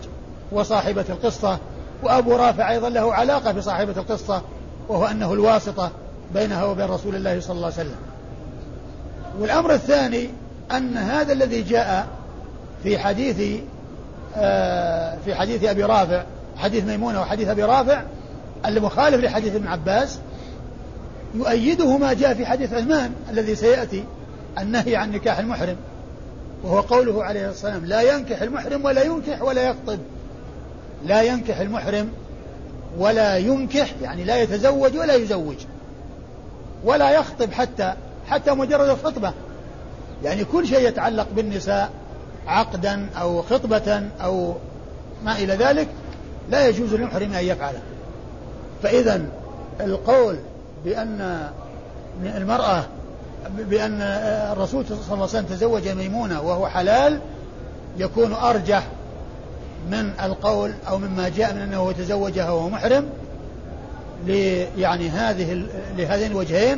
[0.51, 1.57] وصاحبة القصة
[2.03, 4.41] وأبو رافع أيضا له علاقة بصاحبة القصة
[4.89, 5.91] وهو أنه الواسطة
[6.33, 7.95] بينها وبين رسول الله صلى الله عليه وسلم.
[9.39, 10.29] والأمر الثاني
[10.71, 12.07] أن هذا الذي جاء
[12.83, 13.61] في حديث
[14.35, 16.23] آه، في حديث أبي رافع
[16.57, 18.01] حديث ميمونة وحديث أبي رافع
[18.65, 20.19] المخالف لحديث ابن عباس
[21.35, 24.03] يؤيده ما جاء في حديث عثمان الذي سيأتي
[24.59, 25.75] النهي عن نكاح المحرم.
[26.63, 29.99] وهو قوله عليه الصلاة والسلام لا ينكح المحرم ولا ينكح ولا يخطب
[31.05, 32.09] لا ينكح المحرم
[32.97, 35.55] ولا ينكح يعني لا يتزوج ولا يزوج.
[36.83, 37.93] ولا يخطب حتى
[38.27, 39.33] حتى مجرد الخطبة.
[40.23, 41.89] يعني كل شيء يتعلق بالنساء
[42.47, 44.55] عقدا أو خطبة أو
[45.23, 45.87] ما إلى ذلك
[46.49, 47.81] لا يجوز للمحرم أن يفعله
[48.83, 49.21] فإذا
[49.81, 50.37] القول
[50.85, 51.49] بأن
[52.23, 52.83] المرأة
[53.57, 54.01] بأن
[54.51, 57.19] الرسول صلى الله عليه وسلم تزوج ميمونة وهو حلال
[57.97, 58.87] يكون أرجح
[59.91, 63.09] من القول أو مما جاء من أنه تزوجها وهو محرم
[64.77, 65.65] يعني هذه
[65.97, 66.77] لهذين الوجهين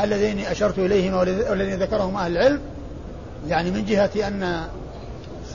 [0.00, 1.16] اللذين أشرت إليهما
[1.50, 2.60] والذين ذكرهما أهل العلم.
[3.48, 4.66] يعني من جهة أن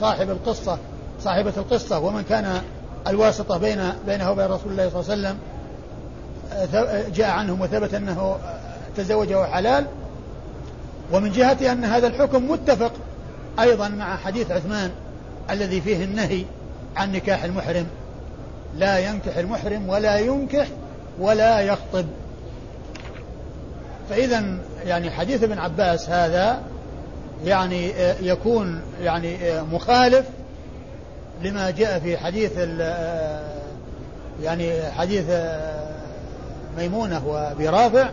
[0.00, 0.78] صاحب القصة
[1.20, 2.62] صاحبة القصة ومن كان
[3.08, 5.38] الواسطة بين بينه وبين رسول الله صلى الله عليه وسلم
[7.14, 8.38] جاء عنهم وثبت أنه
[8.96, 9.86] تزوجه حلال
[11.12, 12.92] ومن جهة أن هذا الحكم متفق
[13.60, 14.90] أيضا مع حديث عثمان
[15.50, 16.44] الذي فيه النهي
[16.96, 17.86] عن نكاح المحرم.
[18.76, 20.66] لا ينكح المحرم ولا ينكح
[21.18, 22.06] ولا يخطب.
[24.10, 24.44] فإذا
[24.84, 26.62] يعني حديث ابن عباس هذا
[27.44, 29.38] يعني يكون يعني
[29.72, 30.26] مخالف
[31.42, 32.52] لما جاء في حديث
[34.42, 35.24] يعني حديث
[36.78, 38.10] ميمونة وأبي رافع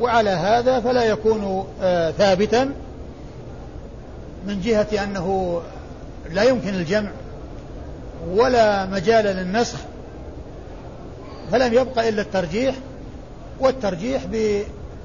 [0.00, 2.72] وعلى هذا فلا يكون آه، ثابتا
[4.46, 5.60] من جهة أنه
[6.32, 7.10] لا يمكن الجمع
[8.30, 9.78] ولا مجال للنسخ
[11.52, 12.74] فلم يبقى إلا الترجيح
[13.60, 14.22] والترجيح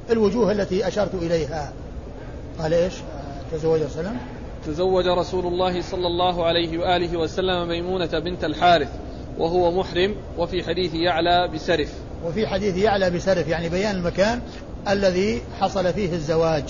[0.09, 1.74] بالوجوه التي أشرت إليها.
[2.59, 2.93] قال إيش؟
[3.51, 4.18] تزوج وسلم
[4.66, 8.89] تزوج رسول الله صلى الله عليه وآله وسلم ميمونة بنت الحارث
[9.38, 11.93] وهو محرم وفي حديث يعلى بسرف.
[12.26, 14.41] وفي حديث يعلى بسرف يعني بيان المكان
[14.89, 16.63] الذي حصل فيه الزواج.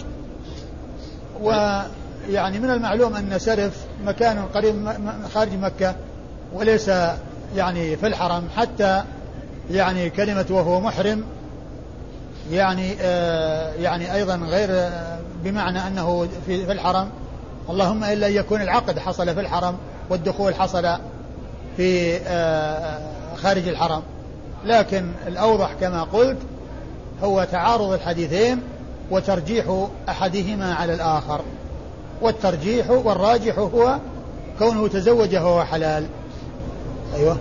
[1.41, 3.73] ويعني من المعلوم أن سرف
[4.05, 4.89] مكان قريب
[5.33, 5.95] خارج مكة
[6.53, 6.91] وليس
[7.55, 9.03] يعني في الحرم حتى
[9.71, 11.23] يعني كلمة وهو محرم
[12.51, 17.09] يعني آه يعني أيضا غير آه، بمعنى أنه في, في الحرم.
[17.69, 19.77] اللهم إلا يكون العقد حصل في الحرم
[20.09, 20.97] والدخول حصل
[21.77, 22.99] في آه
[23.35, 24.01] خارج الحرم.
[24.65, 26.37] لكن الأوضح كما قلت
[27.23, 28.61] هو تعارض الحديثين
[29.11, 31.41] وترجيح أحدهما على الآخر.
[32.21, 33.99] والترجيح والراجح هو
[34.59, 36.05] كونه تزوج وهو حلال.
[37.15, 37.37] أيوة.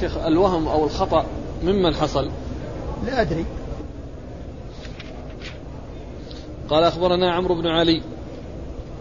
[0.00, 1.24] شيخ الوهم أو الخطأ
[1.62, 2.30] ممن حصل؟
[3.06, 3.44] لا أدري.
[6.68, 8.02] قال أخبرنا عمرو بن علي.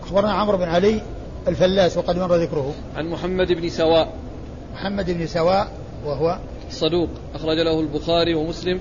[0.04, 1.02] أخبرنا عمرو بن علي
[1.48, 2.74] الفلاس وقد مر ذكره.
[2.96, 4.14] عن محمد بن سواء.
[4.74, 5.72] محمد بن سواء
[6.06, 6.38] وهو
[6.74, 8.80] صدوق أخرج له البخاري ومسلم.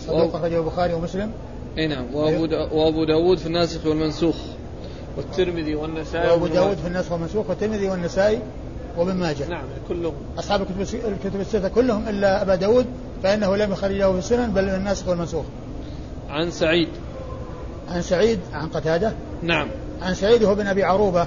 [0.00, 1.30] صدوق أخرجه البخاري ومسلم.
[1.78, 2.74] أي نعم وأبو أيوه.
[2.74, 4.36] وأبو داود في الناسخ والمنسوخ.
[5.16, 8.40] والترمذي والنسائي وأبو داود في الناسخ والمنسوخ والترمذي والنسائي
[8.96, 9.48] وابن ماجه.
[9.48, 10.14] نعم كلهم.
[10.38, 12.86] أصحاب الكتب الكتب الستة كلهم إلا أبا داود
[13.22, 15.44] فإنه لم يخرجه في السنن بل من الناسخ والمنسوخ.
[16.28, 16.88] عن سعيد.
[17.88, 19.12] عن سعيد عن قتادة.
[19.42, 19.68] نعم.
[20.02, 21.26] عن سعيد هو بن أبي عروبة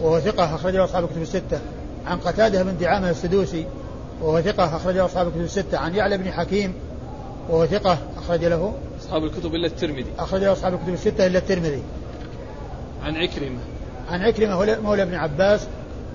[0.00, 1.60] وهو ثقة أخرجه أصحاب الكتب الستة.
[2.06, 3.66] عن قتادة بن دعامة السدوسي
[4.20, 5.78] وهو ثقة أخرجه أصحاب الكتب الستة.
[5.78, 6.74] عن يعلى بن حكيم
[7.48, 8.74] وهو ثقة أخرج له.
[9.00, 10.06] أصحاب الكتب إلا الترمذي.
[10.18, 11.82] أخرج أصحاب الكتب الستة إلا الترمذي.
[13.02, 13.58] عن عكرمة.
[14.10, 15.66] عن عكرمة مولى ابن عباس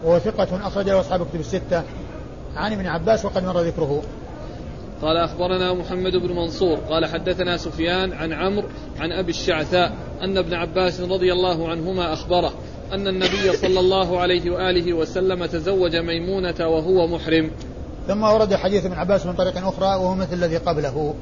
[0.04, 1.84] وهو ثقة أخرج له أصحاب الكتب الستة.
[2.56, 4.02] عن ابن عباس وقد مر ذكره.
[5.02, 6.78] قال أخبرنا محمد بن منصور.
[6.78, 8.68] قال حدثنا سفيان عن عمرو
[9.00, 9.91] عن أبي الشعثاء
[10.22, 12.54] أن ابن عباس رضي الله عنهما أخبره
[12.93, 17.52] أن النبي صلى الله عليه وآله وسلم تزوج ميمونة وهو محرم.
[18.08, 21.14] ثم ورد حديث ابن عباس من طريق أخرى وهو مثل الذي قبله.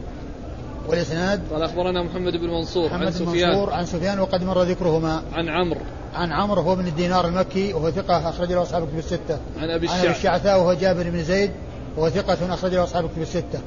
[0.87, 3.49] والإسناد؟ قال أخبرنا محمد بن منصور محمد عن سفيان.
[3.49, 5.21] منصور عن سفيان وقد مر ذكرهما.
[5.33, 5.79] عن عمرو.
[6.15, 9.39] عن عمرو هو بن الدينار المكي وهو ثقة أخرج له أصحاب الكتب الستة.
[9.59, 11.51] عن أبي عن أبي الشعثاء وهو جابر بن زيد
[11.97, 13.59] وهو ثقة أخرج له أصحاب الكتب الستة.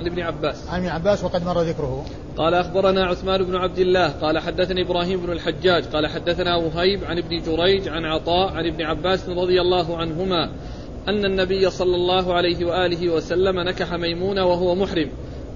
[0.00, 0.68] عن ابن عباس.
[0.68, 2.04] عن ابن عباس وقد مر ذكره.
[2.36, 7.18] قال أخبرنا عثمان بن عبد الله قال حدثني إبراهيم بن الحجاج قال حدثنا وهيب عن
[7.18, 10.50] ابن جريج عن عطاء عن ابن عباس رضي الله عنهما
[11.08, 15.10] أن النبي صلى الله عليه وآله وسلم نكح ميمونة وهو محرم.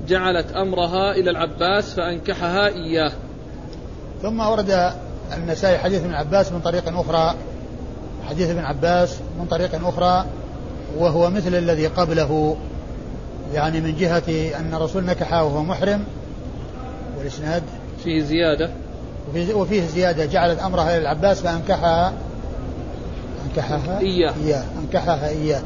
[0.09, 3.13] جعلت أمرها إلى العباس فأنكحها إياه.
[4.23, 4.93] ثم ورد
[5.37, 7.35] النسائي حديث ابن عباس من طريق أخرى.
[8.29, 10.25] حديث ابن عباس من طريق أخرى.
[10.99, 12.57] وهو مثل الذي قبله.
[13.55, 16.05] يعني من جهة أن الرسول نكحها وهو محرم.
[17.19, 17.63] والإسناد
[18.05, 18.71] فيه زيادة.
[19.55, 20.27] وفيه, زيادة.
[20.27, 22.13] جعلت أمرها للعباس فأنكحها
[23.51, 24.35] أنكحها؟ إياه.
[24.45, 24.65] إياه.
[24.83, 25.63] أنكحها إياه.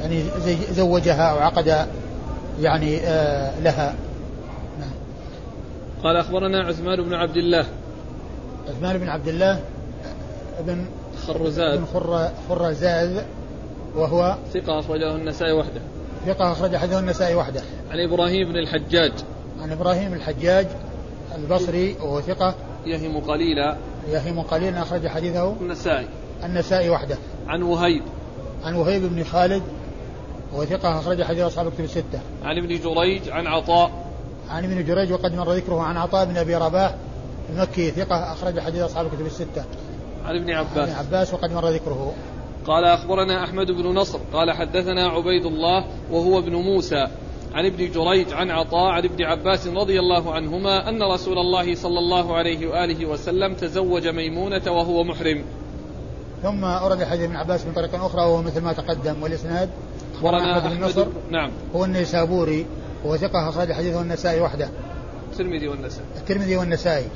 [0.00, 0.24] يعني
[0.70, 1.86] زوجها أو عقد
[2.60, 3.94] يعني آه لها.
[4.80, 4.90] نعم.
[6.02, 7.66] قال أخبرنا عثمان بن عبد الله.
[8.68, 9.60] عثمان بن عبد الله
[10.66, 10.84] بن
[11.26, 11.78] خرزاد.
[11.78, 13.24] بن خر خرزاد
[13.96, 15.80] وهو ثقة أخرجه النسائي وحده.
[16.26, 17.60] ثقة أخرج حديثه النسائي وحده.
[17.90, 19.12] عن إبراهيم بن الحجاج.
[19.62, 20.66] عن إبراهيم الحجاج
[21.34, 22.54] البصري وهو ثقة.
[22.86, 23.76] يهم قليلا.
[24.08, 25.54] يهم قليلا أخرج حديثه.
[25.60, 26.06] النسائي.
[26.44, 27.16] النسائي وحده
[27.48, 28.02] عن وهيب
[28.64, 29.62] عن وهيب بن خالد
[30.52, 32.20] وهو ثقة أخرج حديث أصحاب الكتب الستة.
[32.44, 33.90] عن ابن جريج عن عطاء.
[34.48, 36.94] عن ابن جريج وقد مر ذكره عن عطاء بن أبي رباح
[37.50, 39.64] المكي ثقة أخرج حديث أصحاب الكتب الستة.
[40.24, 40.76] عن ابن عباس.
[40.76, 42.14] عن ابن عباس وقد مر ذكره.
[42.66, 47.06] قال أخبرنا أحمد بن نصر قال حدثنا عبيد الله وهو ابن موسى
[47.54, 51.98] عن ابن جريج عن عطاء عن ابن عباس رضي الله عنهما أن رسول الله صلى
[51.98, 55.44] الله عليه وآله وسلم تزوج ميمونة وهو محرم
[56.42, 59.70] ثم أورد حديث ابن عباس من طريق أخرى وهو مثل ما تقدم والإسناد
[60.14, 61.50] أخبرنا أحمد بن نصر نعم.
[61.74, 62.66] هو النيسابوري
[63.04, 64.68] وهو ثقة أخرج حديثه النسائي وحده.
[65.32, 66.06] الترمذي والنسائي.
[66.16, 67.06] الترمذي والنسائي.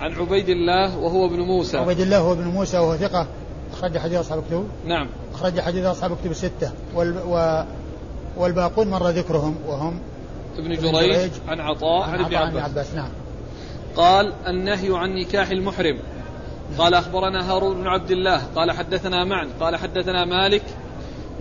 [0.00, 1.76] عن عبيد الله وهو ابن موسى.
[1.76, 3.26] عبيد الله هو ابن موسى وهو ثقة
[3.72, 4.68] أخرج حديث أصحاب الكتب.
[4.86, 5.08] نعم.
[5.34, 6.72] أخرج حديث أصحاب الكتب الستة.
[6.94, 7.64] وال و
[8.36, 10.00] والباقون مر ذكرهم وهم
[10.58, 12.62] ابن جريج عن عطاء عن, ابن عباس.
[12.62, 13.10] عباس نعم.
[13.96, 15.98] قال النهي عن نكاح المحرم.
[16.78, 20.62] قال أخبرنا هارون بن عبد الله قال حدثنا معن قال حدثنا مالك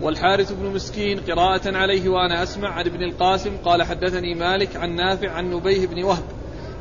[0.02, 5.32] والحارث بن مسكين قراءة عليه وأنا أسمع عن ابن القاسم قال حدثني مالك عن نافع
[5.32, 6.24] عن نبيه بن وهب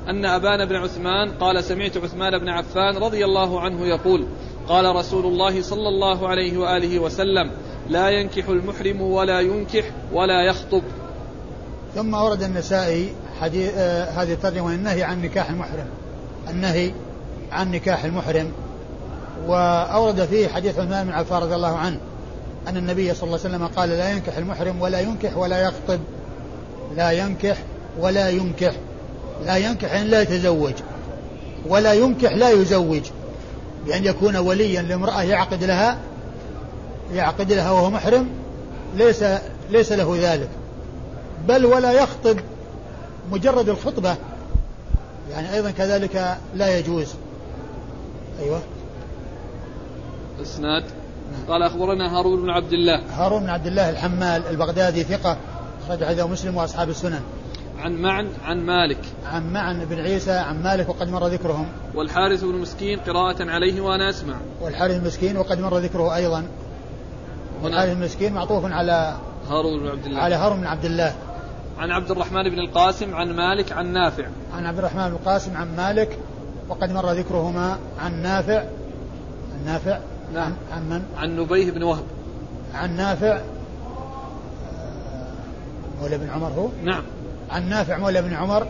[0.09, 4.26] أن أبان بن عثمان قال سمعت عثمان بن عفان رضي الله عنه يقول
[4.68, 7.51] قال رسول الله صلى الله عليه وآله وسلم
[7.88, 10.82] لا ينكح المحرم ولا ينكح ولا يخطب.
[11.94, 15.86] ثم ورد النسائي حديث آه هذه الترجمة النهي عن نكاح المحرم
[16.51, 16.92] النهي
[17.53, 18.53] عن نكاح المحرم
[19.46, 21.98] وأورد فيه حديث عثمان بن عفان رضي الله عنه
[22.68, 26.01] أن النبي صلى الله عليه وسلم قال لا ينكح المحرم ولا ينكح ولا يخطب
[26.96, 27.57] لا ينكح
[27.98, 28.72] ولا ينكح
[29.44, 30.74] لا ينكح يعني لا يتزوج
[31.66, 33.03] ولا ينكح لا يزوج
[33.86, 35.98] بأن يكون وليا لامرأة يعقد لها
[37.14, 38.28] يعقد لها وهو محرم
[38.96, 39.24] ليس
[39.70, 40.48] ليس له ذلك
[41.48, 42.36] بل ولا يخطب
[43.32, 44.16] مجرد الخطبة
[45.30, 47.14] يعني أيضا كذلك لا يجوز.
[48.41, 48.61] أيوة.
[50.43, 50.84] إسناد.
[51.49, 53.01] قال أخبرنا هارون بن عبد الله.
[53.11, 55.36] هارون بن عبد الله الحمال البغدادي ثقة
[55.84, 57.20] اخرج حديثه مسلم وأصحاب السنن.
[57.78, 58.99] عن معن عن مالك.
[59.26, 61.66] عن معن بن عيسى عن مالك وقد مر ذكرهم.
[61.95, 64.34] والحارث بن مسكين قراءة عليه وأنا أسمع.
[64.61, 66.45] والحارث المسكين وقد مر ذكره أيضا.
[67.62, 69.16] والحارث المسكين معطوف على
[69.49, 70.20] هارون بن عبد الله.
[70.20, 71.14] على هارون بن عبد الله.
[71.78, 74.26] عن عبد الرحمن بن القاسم عن مالك عن نافع.
[74.55, 76.18] عن عبد الرحمن بن القاسم عن مالك.
[76.70, 78.58] وقد مر ذكرهما عن نافع
[79.54, 79.98] عن نافع
[80.34, 80.52] نعم.
[80.72, 82.04] عن من؟ عن نبيه بن وهب.
[82.74, 83.40] عن نافع آه،
[86.02, 87.02] مولى بن عمر هو؟ نعم.
[87.50, 88.66] عن نافع مولى بن عمر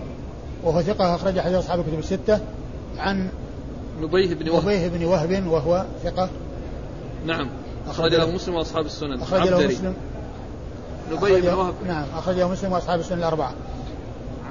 [0.65, 2.41] وهو ثقة أخرج حديث أصحاب الكتب الستة
[2.99, 3.29] عن
[4.01, 4.63] نبيه بن وهب.
[4.65, 6.29] نبيه بن وهب وهو ثقة
[7.27, 7.49] نعم.
[7.89, 9.21] أخرج له مسلم وأصحاب السنن.
[9.23, 9.95] أخرج له مسلم.
[11.13, 11.75] نبيه بن وهب.
[11.87, 13.53] نعم أخرج له مسلم وأصحاب السنن الأربعة.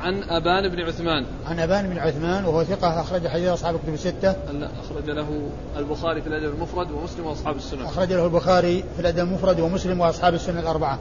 [0.02, 1.26] عن أبان بن عثمان.
[1.46, 4.36] عن أبان بن عثمان وهو ثقة أخرج حديث أصحاب الكتب الستة.
[4.52, 9.20] لا أخرج له البخاري في الأدب المفرد ومسلم وأصحاب السنن أخرج له البخاري في الأدب
[9.20, 11.00] المفرد ومسلم وأصحاب السنن الأربعة.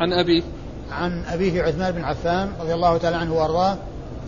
[0.00, 0.42] عن أبي.
[0.90, 3.76] عن أبيه عثمان بن عفان رضي الله تعالى عنه وأرضاه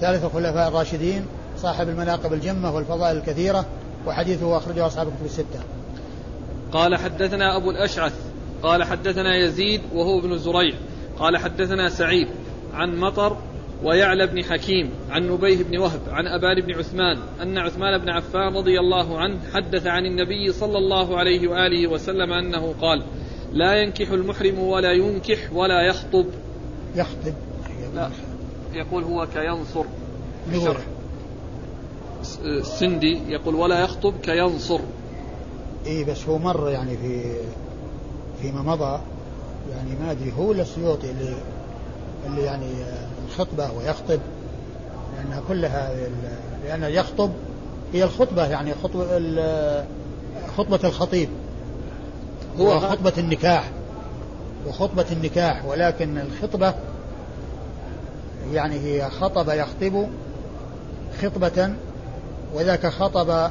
[0.01, 1.27] ثالث الخلفاء الراشدين
[1.59, 3.65] صاحب المناقب الجمة والفضائل الكثيرة
[4.07, 5.61] وحديثه أخرجه أصحاب الكتب الستة.
[6.73, 8.15] قال حدثنا أبو الأشعث.
[8.63, 10.75] قال حدثنا يزيد وهو ابن زريع.
[11.19, 12.29] قال حدثنا سعيد.
[12.75, 13.37] عن مطر
[13.85, 18.57] ويعلى بن حكيم عن نبيه بن وهب عن أبان بن عثمان أن عثمان بن عفان
[18.57, 23.03] رضي الله عنه حدث عن النبي صلى الله عليه وآله وسلم أنه قال
[23.53, 26.27] لا ينكح المحرم ولا ينكح ولا يخطب.
[26.95, 27.35] يخطب.
[27.95, 28.11] لا
[28.73, 29.85] يقول هو كينصر.
[32.45, 34.81] السندي يقول ولا يخطب كينصر.
[35.87, 37.23] اي بس هو مر يعني في
[38.43, 39.01] فيما مضى
[39.71, 41.35] يعني ما أدري هو السيوطي اللي
[42.27, 42.67] اللي يعني
[43.33, 44.21] الخطبة ويخطب
[45.17, 45.93] لأنها كلها
[46.65, 47.31] لأن يخطب
[47.93, 49.07] هي الخطبة يعني خطبه
[50.57, 51.29] خطبة الخطيب.
[52.59, 53.71] هو خطبه النكاح.
[54.67, 56.75] وخطبة النكاح ولكن الخطبة
[58.53, 60.07] يعني هي خطب يخطب
[61.23, 61.75] خطبة
[62.55, 63.51] وذاك خطب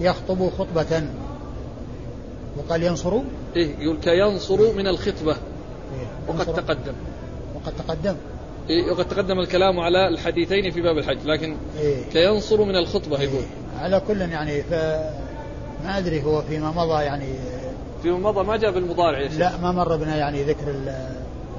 [0.00, 1.02] يخطب خطبة.
[2.56, 3.20] وقال ينصر
[3.56, 5.32] إيه يقول كينصر من الخطبة.
[5.32, 6.94] إيه وقد تقدم.
[7.66, 8.16] قد تقدم.
[8.90, 12.04] وقد تقدم الكلام على الحديثين في باب الحج لكن إيه.
[12.12, 13.28] كينصر من الخطبة إيه.
[13.28, 13.42] يقول.
[13.80, 14.72] على كل يعني ف
[15.84, 17.26] ما أدري هو فيما مضى يعني.
[18.02, 19.38] فيما مضى ما جاء بالمضارع يا شيخ.
[19.38, 20.74] لا ما مر بنا يعني ذكر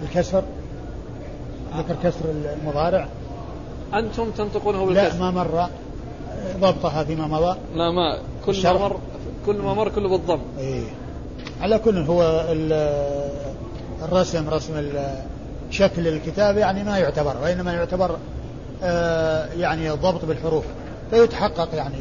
[0.03, 0.43] الكسر
[1.77, 2.25] ذكر كسر
[2.61, 3.07] المضارع.
[3.93, 5.17] أنتم تنطقونه بالكسر.
[5.17, 5.69] لا ما مر.
[6.59, 7.57] ضبطها فيما مضى.
[7.75, 8.99] لا ما كل ما مر
[9.45, 10.39] كل ما مر كله بالضم.
[10.59, 10.83] إيه.
[11.61, 12.45] على كل هو
[14.03, 14.73] الرسم رسم
[15.69, 18.17] شكل الكتاب يعني ما يعتبر وإنما يعتبر
[18.83, 20.65] آه يعني الضبط بالحروف
[21.11, 21.95] فيتحقق يعني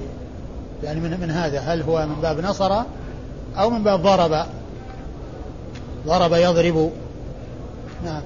[0.84, 2.82] يعني من, من هذا هل هو من باب نصر
[3.58, 4.46] أو من باب ضرب
[6.06, 6.90] ضرب يضرب.
[8.04, 8.22] نعم.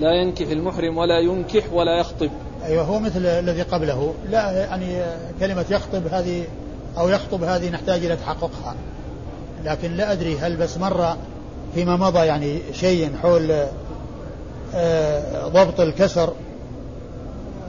[0.00, 2.30] لا ينكح المحرم ولا ينكح ولا يخطب.
[2.64, 4.14] أيوه هو مثل الذي قبله.
[4.30, 5.02] لا يعني
[5.40, 6.44] كلمة يخطب هذه
[6.98, 8.74] أو يخطب هذه نحتاج إلى تحققها.
[9.64, 11.16] لكن لا أدري هل بس مر
[11.76, 13.66] فيما مضى يعني شيء حول
[14.74, 16.32] آه، ضبط الكسر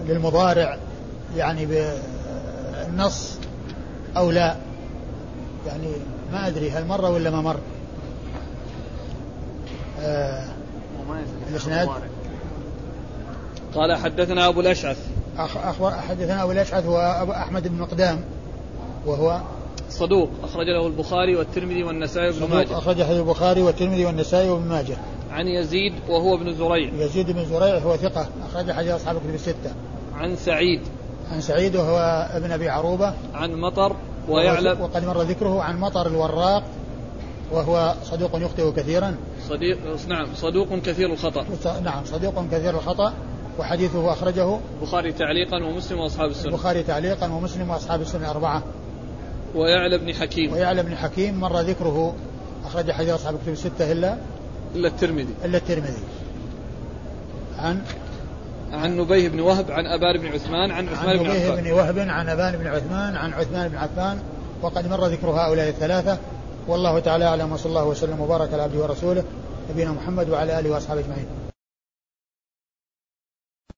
[0.08, 0.78] للمضارع
[1.36, 3.38] يعني بالنص
[4.18, 4.56] أو لا؟
[5.68, 5.88] يعني
[6.32, 7.58] ما أدري هل مر ولا ما مر؟
[10.02, 10.44] آه
[11.50, 11.90] الإسناد؟
[13.76, 14.98] قال حدثنا أبو الأشعث.
[15.38, 18.22] أخبر حدثنا أبو الأشعث هو أبو أحمد بن مقدام
[19.06, 19.42] وهو
[19.90, 20.30] صدوق.
[20.44, 22.78] أخرج له البخاري والترمذي والنسائي وابن ماجه.
[22.78, 24.98] أخرج له البخاري والترمذي والنسائي وابن ماجه.
[25.32, 26.94] عن يزيد وهو ابن زريع.
[26.94, 28.28] يزيد بن زريع هو ثقة.
[28.50, 29.72] أخرج حديث أصحاب الكتب الستة.
[30.16, 30.82] عن سعيد.
[31.32, 33.14] عن سعيد وهو ابن أبي عروبة.
[33.34, 33.96] عن مطر
[34.30, 36.64] ويعلم وقد مر ذكره عن مطر الوراق
[37.52, 39.16] وهو صدوق يخطئ كثيرا.
[39.50, 39.78] صديق
[40.08, 41.46] نعم صدوق كثير الخطأ.
[41.84, 43.14] نعم صدوق كثير الخطأ.
[43.60, 46.48] وحديثه أخرجه البخاري تعليقا ومسلم وأصحاب السنة.
[46.48, 48.64] البخاري تعليقا ومسلم وأصحاب السنة أربعة.
[49.56, 50.54] ويعلى بن حكيم.
[50.54, 52.16] ويعلى بن حكيم مر ذكره
[52.66, 54.18] أخرج حديث أصحاب الكتب الستة إلا
[54.76, 55.34] إلا الترمذي.
[55.46, 56.04] إلا الترمذي.
[57.58, 57.82] عن؟
[58.72, 61.52] عن نبيه بن وهب عن أبان بن عثمان عن عثمان بن عفان.
[61.52, 64.20] عن نبيه بن وهب عن أبان بن عثمان عن عثمان بن عفان.
[64.62, 66.18] وقد مر ذكر هؤلاء الثلاثة.
[66.68, 69.24] والله تعالى أعلم وصلى الله وسلم وبارك على عبده ورسوله
[69.72, 71.47] نبينا محمد وعلى آله وأصحابه أجمعين.